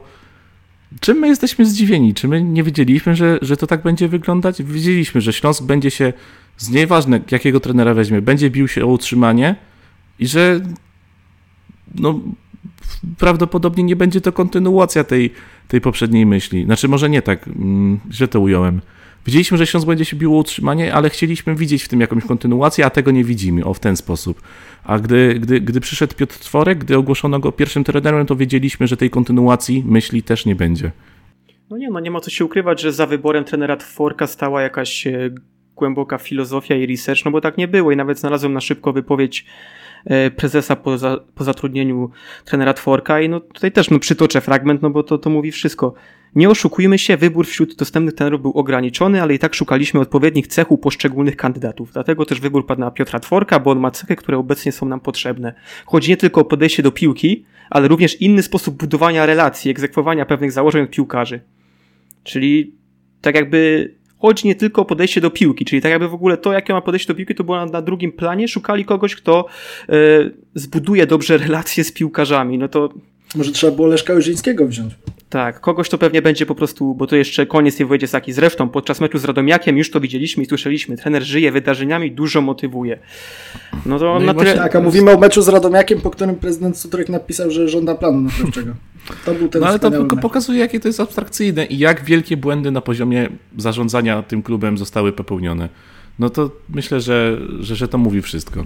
[1.00, 2.14] Czym my jesteśmy zdziwieni?
[2.14, 4.64] Czy my nie wiedzieliśmy, że, że to tak będzie wyglądać?
[4.64, 6.14] Wiedzieliśmy, że Śląsk będzie się,
[6.58, 9.56] z nieważne jakiego trenera weźmie, będzie bił się o utrzymanie
[10.20, 10.62] i że
[11.96, 12.20] no,
[13.18, 15.34] prawdopodobnie nie będzie to kontynuacja tej,
[15.68, 16.66] tej poprzedniej myśli.
[16.66, 18.82] Znaczy, może nie tak, mm, źle to ująłem.
[19.26, 22.90] Widzieliśmy, że Śląsk będzie się biło utrzymanie, ale chcieliśmy widzieć w tym jakąś kontynuację, a
[22.90, 24.42] tego nie widzimy, o w ten sposób.
[24.84, 28.98] A gdy, gdy, gdy przyszedł Piotr Tworek, gdy ogłoszono go pierwszym trenerem, to wiedzieliśmy, że
[28.98, 30.92] tej kontynuacji myśli też nie będzie.
[31.70, 35.08] No nie, no nie ma co się ukrywać, że za wyborem trenera Tworka stała jakaś
[35.08, 35.30] e,
[35.76, 39.46] głęboka filozofia i research, no bo tak nie było i nawet znalazłem na szybko wypowiedź
[40.06, 42.10] e, prezesa po, za, po zatrudnieniu
[42.46, 45.94] trenera Tworka i no tutaj też no, przytoczę fragment, no bo to, to mówi wszystko.
[46.36, 50.80] Nie oszukujmy się, wybór wśród dostępnych trenerów był ograniczony, ale i tak szukaliśmy odpowiednich cechów
[50.80, 51.92] poszczególnych kandydatów.
[51.94, 55.00] Dlatego też wybór padł na Piotra Tworka, bo on ma cechy, które obecnie są nam
[55.00, 55.54] potrzebne.
[55.86, 60.52] Chodzi nie tylko o podejście do piłki, ale również inny sposób budowania relacji, egzekwowania pewnych
[60.52, 61.42] założeń od piłkarzy.
[62.24, 62.74] Czyli
[63.22, 66.54] tak jakby chodzi nie tylko o podejście do piłki, czyli tak jakby w ogóle to,
[66.54, 68.48] jakie ma podejście do piłki, to było na, na drugim planie.
[68.48, 69.46] Szukali kogoś, kto
[69.90, 69.94] e,
[70.54, 72.58] zbuduje dobrze relacje z piłkarzami.
[72.58, 72.90] No to
[73.36, 74.94] może trzeba było Leszka Łyżyńskiego wziąć.
[75.30, 78.34] Tak, kogoś to pewnie będzie po prostu, bo to jeszcze koniec nie wyjdzie z taki.
[78.34, 80.98] Zresztą podczas meczu z Radomiakiem już to widzieliśmy i słyszeliśmy.
[80.98, 83.00] Trener żyje wydarzeniami, dużo motywuje.
[83.86, 84.56] No to no na tyle...
[84.56, 88.22] Tak, a mówimy o meczu z Radomiakiem, po którym prezydent Sutrek napisał, że żąda planu
[88.22, 88.74] naprawczego.
[89.26, 92.38] To był ten No ale to tylko pokazuje, jakie to jest abstrakcyjne i jak wielkie
[92.38, 95.70] błędy na poziomie zarządzania tym klubem zostały popełnione.
[96.20, 98.66] No to myślę, że, że, że to mówi wszystko.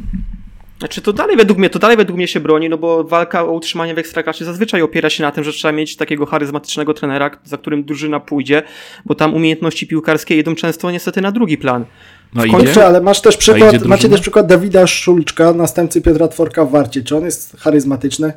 [0.83, 3.51] Znaczy to dalej według mnie, to dalej według mnie się broni, no bo walka o
[3.51, 7.57] utrzymanie w Ekstraklasie zazwyczaj opiera się na tym, że trzeba mieć takiego charyzmatycznego trenera, za
[7.57, 8.63] którym drużyna pójdzie,
[9.05, 11.85] bo tam umiejętności piłkarskie idą często niestety na drugi plan.
[12.33, 16.71] No Kończę, ale masz też przykład, macie też przykład Dawida Szulczka, następcy Piotra Tworka w
[16.71, 17.03] Warcie.
[17.03, 18.33] Czy on jest charyzmatyczny?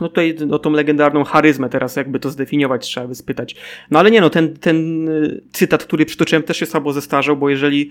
[0.00, 3.56] No tutaj o no, tą legendarną charyzmę teraz jakby to zdefiniować trzeba by spytać.
[3.90, 7.50] No ale nie no, ten, ten y, cytat, który przytoczyłem też się słabo zestarzał, bo
[7.50, 7.90] jeżeli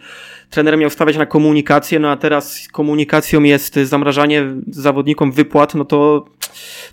[0.49, 6.25] trener miał stawiać na komunikację, no a teraz komunikacją jest zamrażanie zawodnikom wypłat, no to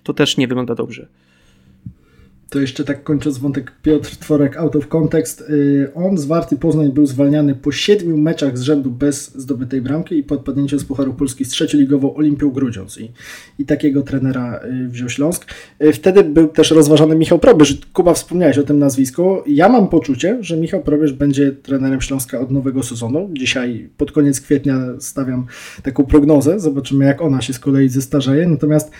[0.03, 1.07] to też nie wygląda dobrze
[2.55, 5.41] to jeszcze tak kończąc wątek Piotr Tworek out of context.
[5.41, 10.19] Y, on z Warty Poznań był zwalniany po siedmiu meczach z rzędu bez zdobytej bramki
[10.19, 12.99] i po odpadnięciu z Pucharu Polski z trzecioligową Olimpią Grudziądz.
[12.99, 13.11] I,
[13.59, 15.47] I takiego trenera y, wziął Śląsk.
[15.83, 17.79] Y, wtedy był też rozważany Michał Probierz.
[17.93, 19.43] Kuba, wspomniałeś o tym nazwisku.
[19.47, 23.31] Ja mam poczucie, że Michał Probierz będzie trenerem Śląska od nowego sezonu.
[23.33, 25.47] Dzisiaj pod koniec kwietnia stawiam
[25.83, 26.61] taką prognozę.
[26.61, 28.49] Zobaczymy, jak ona się z kolei zestarzeje.
[28.49, 28.91] Natomiast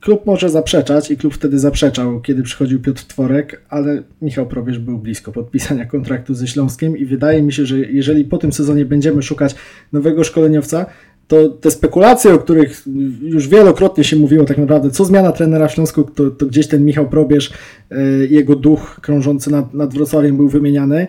[0.00, 4.98] klub może zaprzeczać i klub wtedy zaprzeczał, kiedy przychodził Piotr Tworek, ale Michał Probierz był
[4.98, 9.22] blisko podpisania kontraktu ze Śląskiem i wydaje mi się, że jeżeli po tym sezonie będziemy
[9.22, 9.54] szukać
[9.92, 10.86] nowego szkoleniowca,
[11.30, 12.82] to te spekulacje, o których
[13.22, 16.84] już wielokrotnie się mówiło tak naprawdę, co zmiana trenera w Śląsku, to, to gdzieś ten
[16.84, 17.52] Michał Probierz,
[17.90, 17.98] yy,
[18.30, 21.06] jego duch krążący nad, nad Wrocławiem był wymieniany.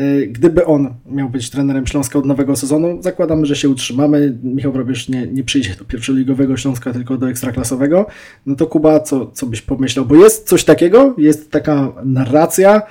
[0.00, 4.38] Yy, gdyby on miał być trenerem Śląska od nowego sezonu, zakładamy, że się utrzymamy.
[4.42, 8.06] Michał Probierz nie, nie przyjdzie do pierwszoligowego Śląska, tylko do ekstraklasowego.
[8.46, 10.04] No to Kuba, co, co byś pomyślał?
[10.04, 12.82] Bo jest coś takiego, jest taka narracja,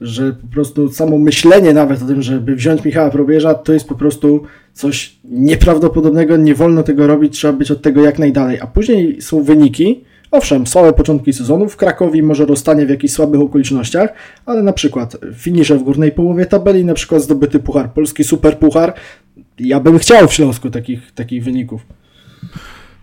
[0.00, 3.94] że po prostu samo myślenie nawet o tym, żeby wziąć Michała Probierza, to jest po
[3.94, 4.42] prostu
[4.72, 8.60] coś nieprawdopodobnego, nie wolno tego robić, trzeba być od tego jak najdalej.
[8.60, 13.40] A później są wyniki, owszem, słabe początki sezonu, w Krakowie może rozstanie w jakichś słabych
[13.40, 14.12] okolicznościach,
[14.46, 18.94] ale na przykład finisze w górnej połowie tabeli, na przykład zdobyty puchar, polski super puchar,
[19.58, 21.86] ja bym chciał w Śląsku takich, takich wyników.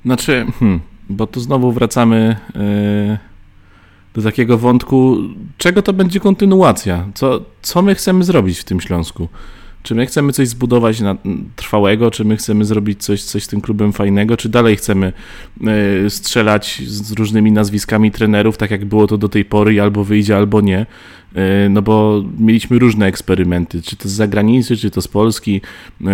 [0.06, 2.36] Znaczy, hmm, bo tu znowu wracamy...
[2.56, 3.18] Yy
[4.18, 5.18] do takiego wątku,
[5.58, 7.08] czego to będzie kontynuacja?
[7.14, 9.28] Co, co my chcemy zrobić w tym Śląsku?
[9.88, 11.16] Czy my chcemy coś zbudować na
[11.56, 15.14] trwałego, czy my chcemy zrobić coś, coś z tym klubem fajnego, czy dalej chcemy
[16.06, 20.38] y, strzelać z różnymi nazwiskami trenerów, tak jak było to do tej pory, albo wyjdzie,
[20.38, 20.86] albo nie.
[21.66, 25.62] Y, no bo mieliśmy różne eksperymenty, czy to z zagranicy, czy to z Polski.
[26.02, 26.06] Y,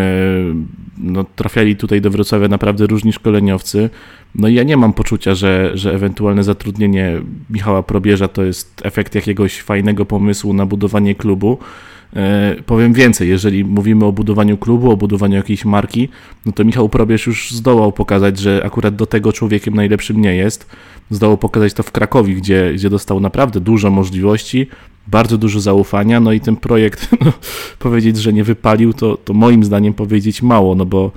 [0.98, 3.90] no, trafiali tutaj do Wrocławia naprawdę różni szkoleniowcy.
[4.36, 9.16] No i ja nie mam poczucia, że, że ewentualne zatrudnienie Michała Probierza to jest efekt
[9.16, 11.58] jakiegoś fajnego pomysłu na budowanie klubu.
[12.16, 16.10] E, powiem więcej, jeżeli mówimy o budowaniu klubu, o budowaniu jakiejś marki,
[16.46, 20.68] no to Michał Probierz już zdołał pokazać, że akurat do tego człowiekiem najlepszym nie jest.
[21.10, 24.68] Zdołał pokazać to w Krakowie, gdzie, gdzie dostał naprawdę dużo możliwości,
[25.08, 27.34] bardzo dużo zaufania, no i ten projekt, no,
[27.80, 31.12] powiedzieć, że nie wypalił, to, to moim zdaniem powiedzieć mało, no bo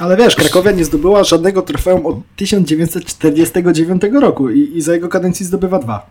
[0.00, 5.46] ale wiesz, Krakowia nie zdobyła żadnego trofeum od 1949 roku i, i za jego kadencji
[5.46, 6.06] zdobywa dwa.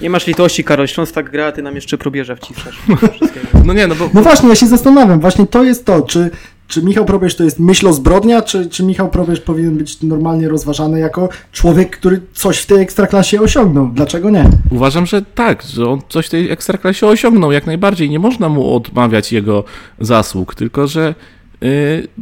[0.00, 0.88] Nie masz litości, Karol.
[0.88, 2.82] Śląsk tak gra, a ty nam jeszcze probierza wciszasz.
[3.66, 4.10] no nie, no bo...
[4.14, 5.20] No właśnie, ja się zastanawiam.
[5.20, 6.30] Właśnie to jest to, czy,
[6.68, 11.28] czy Michał Probierz to jest myślozbrodnia, czy, czy Michał Probierz powinien być normalnie rozważany jako
[11.52, 13.88] człowiek, który coś w tej ekstraklasie osiągnął?
[13.94, 14.50] Dlaczego nie?
[14.70, 18.10] Uważam, że tak, że on coś w tej ekstraklasie osiągnął jak najbardziej.
[18.10, 19.64] Nie można mu odmawiać jego
[20.00, 21.14] zasług, tylko że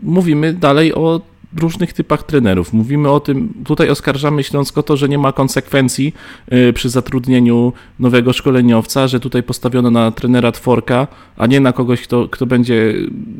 [0.03, 1.21] mówimy dalej o
[1.57, 2.73] różnych typach trenerów.
[2.73, 6.15] Mówimy o tym, tutaj oskarżamy Śląsko to, że nie ma konsekwencji
[6.53, 12.03] y, przy zatrudnieniu nowego szkoleniowca, że tutaj postawiono na trenera Tworka, a nie na kogoś,
[12.03, 12.95] kto, kto będzie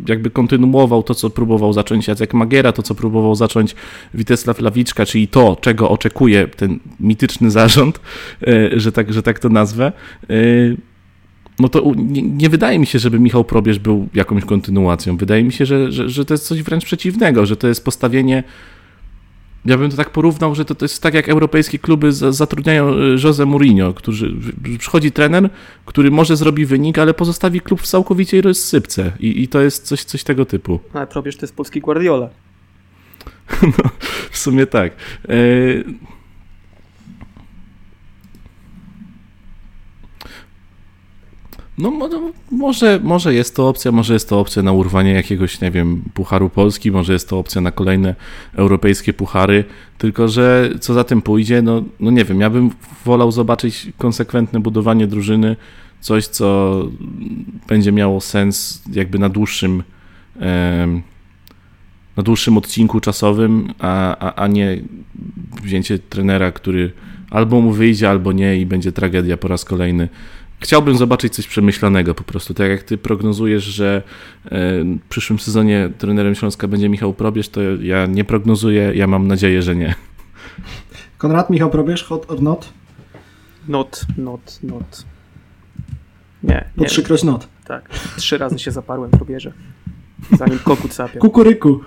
[0.09, 3.75] jakby kontynuował to, co próbował zacząć Jacek Magiera, to, co próbował zacząć
[4.15, 8.01] Witesław Lawiczka, czyli to, czego oczekuje ten mityczny zarząd,
[8.49, 9.93] y, że tak, że tak to nazwę
[10.31, 10.77] y,
[11.59, 15.17] no to nie, nie, wydaje mi się, żeby Michał Probierz był jakąś kontynuacją.
[15.17, 18.45] Wydaje mi się, że, że, że to jest coś wręcz przeciwnego, że to jest postawienie.
[19.65, 22.95] Ja bym to tak porównał, że to, to jest tak jak europejskie kluby zatrudniają e,
[23.25, 24.31] Jose Mourinho, który
[24.79, 25.51] przychodzi trener,
[25.85, 30.05] który może zrobi wynik, ale pozostawi klub w całkowitej rozsypce i, i to jest coś,
[30.05, 30.81] coś tego typu.
[30.93, 32.29] Ale Probierz to jest polski Guardiola.
[33.63, 33.91] no,
[34.31, 34.93] w sumie tak.
[35.29, 35.35] E
[41.79, 41.93] No,
[42.51, 46.51] może, może jest to opcja, może jest to opcja na urwanie jakiegoś, nie wiem, Pucharu
[46.51, 48.15] Polski, może jest to opcja na kolejne
[48.55, 49.65] europejskie puchary,
[49.99, 52.71] tylko że co za tym pójdzie, no, no nie wiem, ja bym
[53.05, 55.57] wolał zobaczyć konsekwentne budowanie drużyny,
[56.01, 56.83] coś, co
[57.69, 59.83] będzie miało sens jakby na dłuższym
[62.17, 64.83] na dłuższym odcinku czasowym, a, a, a nie
[65.63, 66.93] wzięcie trenera, który
[67.31, 70.09] albo mu wyjdzie, albo nie i będzie tragedia po raz kolejny
[70.61, 72.55] chciałbym zobaczyć coś przemyślanego po prostu.
[72.55, 74.03] Tak jak ty prognozujesz, że
[74.45, 74.51] e,
[74.85, 79.63] w przyszłym sezonie trenerem Śląska będzie Michał Probierz, to ja nie prognozuję, ja mam nadzieję,
[79.63, 79.95] że nie.
[81.19, 82.73] Konrad, Michał Probierz, hot or not?
[83.69, 85.05] Not, not, not.
[86.43, 86.89] Nie, Po nie.
[86.89, 87.49] trzykroć not.
[87.65, 89.53] Tak, trzy razy się zaparłem probierze.
[90.39, 91.21] Zanim kokut zapiął.
[91.21, 91.81] Kukuryku.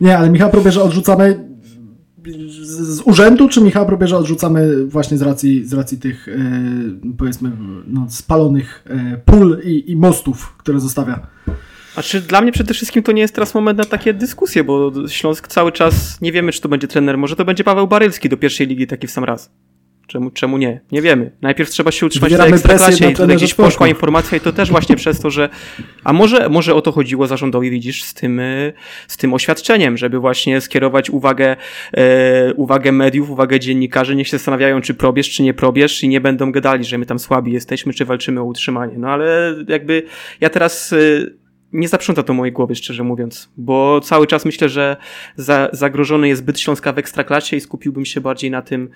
[0.00, 1.48] Nie, ale Michał Probierza odrzucamy
[2.60, 6.32] z, urzędu, czy Michała Probierza odrzucamy właśnie z racji, z racji tych, e,
[7.18, 7.50] powiedzmy,
[7.86, 11.26] no, spalonych e, pól i, i mostów, które zostawia?
[11.94, 15.48] Znaczy, dla mnie przede wszystkim to nie jest teraz moment na takie dyskusje, bo Śląsk
[15.48, 17.18] cały czas nie wiemy, czy to będzie trener.
[17.18, 19.50] Może to będzie Paweł Barylski do pierwszej ligi taki w sam raz.
[20.08, 20.80] Czemu, czemu nie?
[20.92, 21.30] Nie wiemy.
[21.42, 24.38] Najpierw trzeba się utrzymać w tej Wywieramy presję ekstraklasie na i tutaj gdzieś poszła informacja
[24.38, 25.48] i to też właśnie przez to, że
[26.04, 28.72] a może, może o to chodziło zarządowi, widzisz, z tym, y,
[29.08, 31.56] z tym oświadczeniem, żeby właśnie skierować uwagę,
[31.96, 36.20] e, uwagę mediów, uwagę dziennikarzy, niech się zastanawiają, czy probierz, czy nie probierz i nie
[36.20, 38.98] będą gadali, że my tam słabi jesteśmy, czy walczymy o utrzymanie.
[38.98, 40.02] No ale jakby
[40.40, 41.36] ja teraz y,
[41.72, 44.96] nie zaprząta to mojej głowy, szczerze mówiąc, bo cały czas myślę, że
[45.36, 48.90] za, zagrożony jest byt Śląska w Ekstraklasie i skupiłbym się bardziej na tym,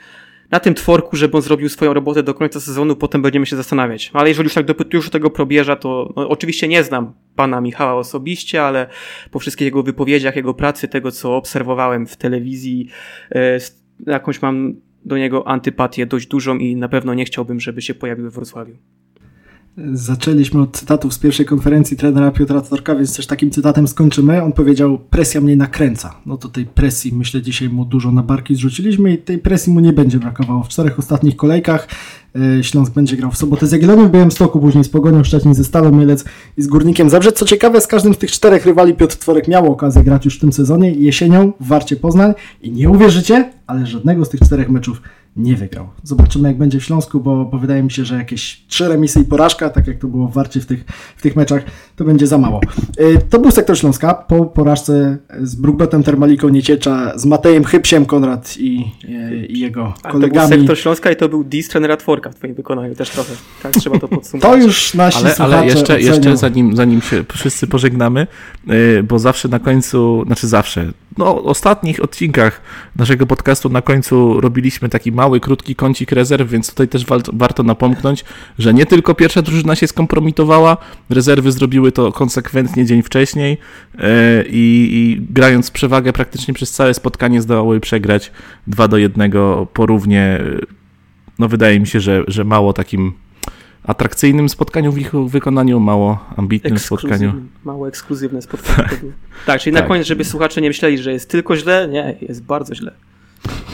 [0.53, 4.11] na tym tworku, żeby on zrobił swoją robotę do końca sezonu, potem będziemy się zastanawiać.
[4.15, 7.95] Ale jeżeli już tak dopytujesz o tego probierza, to no, oczywiście nie znam pana Michała
[7.95, 8.87] osobiście, ale
[9.31, 12.89] po wszystkich jego wypowiedziach, jego pracy, tego co obserwowałem w telewizji,
[13.31, 14.75] s- jakąś mam
[15.05, 18.77] do niego antypatię dość dużą i na pewno nie chciałbym, żeby się pojawił we Wrocławiu.
[19.93, 24.43] Zaczęliśmy od cytatów z pierwszej konferencji trenera Piotra Torka, więc też takim cytatem skończymy.
[24.43, 26.15] On powiedział, presja mnie nakręca.
[26.27, 29.81] No to tej presji, myślę, dzisiaj mu dużo na barki zrzuciliśmy i tej presji mu
[29.81, 30.63] nie będzie brakowało.
[30.63, 31.89] W czterech ostatnich kolejkach
[32.59, 35.93] e, Śląsk będzie grał w sobotę z Jagiellonią Białymstoku, później z Pogonią Szczecin, ze Stalą
[35.93, 36.25] Mielec
[36.57, 37.33] i z Górnikiem Zabrze.
[37.33, 40.41] Co ciekawe, z każdym z tych czterech rywali Piotr Tworek miał okazję grać już w
[40.41, 45.03] tym sezonie, jesienią w Warcie Poznań i nie uwierzycie, ale żadnego z tych czterech meczów
[45.37, 45.89] nie wygrał.
[46.03, 49.25] Zobaczymy, jak będzie w Śląsku, bo, bo wydaje mi się, że jakieś trzy remisy i
[49.25, 50.85] porażka, tak jak to było w Warcie w tych,
[51.17, 51.63] w tych meczach,
[51.97, 52.61] to będzie za mało.
[53.01, 54.15] Y, To był sektor Śląska.
[54.15, 59.93] Po porażce z Brukbetem Termaliką Nieciecza, z Matejem Hypsiem Konrad i, y, i jego Ale
[59.95, 60.49] to był kolegami.
[60.49, 63.33] sektor Śląska i to był dis trenera Tworka w twoim wykonaniu też trochę.
[63.63, 64.63] Tak trzeba to To podsumować.
[64.63, 65.99] już nasi Ale, ale jeszcze, ocenią.
[66.09, 68.27] jeszcze zanim, zanim się wszyscy pożegnamy,
[68.67, 72.61] yy, bo zawsze na końcu, znaczy zawsze, no w ostatnich odcinkach
[72.97, 77.63] naszego podcastu na końcu robiliśmy taki mały, krótki kącik rezerw, więc tutaj też wal- warto
[77.63, 78.25] napomknąć,
[78.59, 80.77] że nie tylko pierwsza drużyna się skompromitowała,
[81.11, 83.59] rezerwy zrobiły to konsekwentnie dzień wcześniej
[83.95, 84.05] yy,
[84.49, 88.33] i, grając przewagę praktycznie przez całe spotkanie zdołały przegrać
[88.67, 89.33] 2 do 1
[89.73, 90.41] porównie.
[91.39, 93.13] No wydaje mi się, że, że mało takim
[93.85, 97.33] atrakcyjnym spotkaniu w ich wykonaniu, mało ambitnym spotkaniu.
[97.65, 99.13] Mało ekskluzywne spotkanie było.
[99.47, 99.89] Tak, czyli na Tak.
[99.89, 102.93] koniec, żeby słuchacze nie myśleli, że jest tylko źle, nie, jest bardzo źle.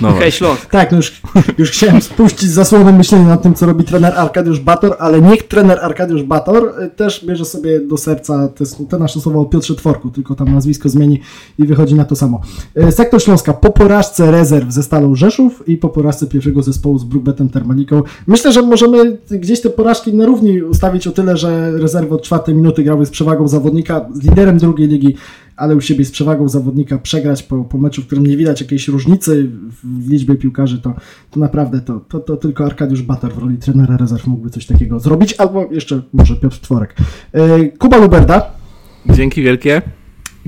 [0.01, 0.33] No Hej.
[0.33, 1.21] Śląsk, Tak, no już,
[1.59, 5.79] już chciałem spuścić zasłonę myślenia nad tym, co robi trener Arkadiusz Bator, ale niech trener
[5.83, 10.11] Arkadiusz Bator y, też bierze sobie do serca te, te nasze słowa o Piotrze Tworku,
[10.11, 11.21] tylko tam nazwisko zmieni
[11.59, 12.41] i wychodzi na to samo.
[12.89, 17.05] Y, Sektor Śląska po porażce rezerw ze Stalą Rzeszów i po porażce pierwszego zespołu z
[17.05, 18.03] Brukbetem Termaliką.
[18.27, 22.55] Myślę, że możemy gdzieś te porażki na równi ustawić o tyle, że rezerwy od czwartej
[22.55, 25.17] minuty grały z przewagą zawodnika, z liderem drugiej ligi,
[25.59, 28.89] ale u siebie z przewagą zawodnika przegrać po, po meczu, w którym nie widać jakiejś
[28.89, 29.51] różnicy
[29.83, 30.95] w liczbie piłkarzy, to,
[31.31, 35.01] to naprawdę to, to, to tylko Arkadiusz Bater w roli trenera rezerw mógłby coś takiego
[35.01, 36.95] zrobić, albo jeszcze może Piotr Tworek.
[37.35, 38.59] Yy, Kuba Luberda,
[39.07, 39.83] Dzięki wielkie.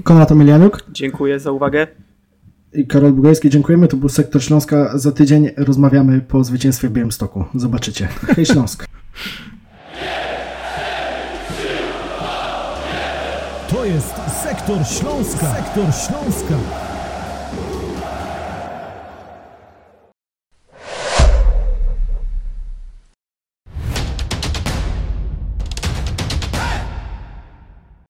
[0.02, 1.86] Konrad Emilianiuk dziękuję za uwagę.
[2.74, 3.88] i Karol Bugajski, dziękujemy.
[3.88, 4.98] To był Sektor Śląska.
[4.98, 7.44] Za tydzień rozmawiamy po zwycięstwie w Białymstoku.
[7.54, 8.06] Zobaczycie.
[8.06, 8.86] Hej Śląsk.
[13.70, 14.19] To jest
[14.70, 15.54] Sektor Śląska.
[15.54, 16.89] Sektor Śląska.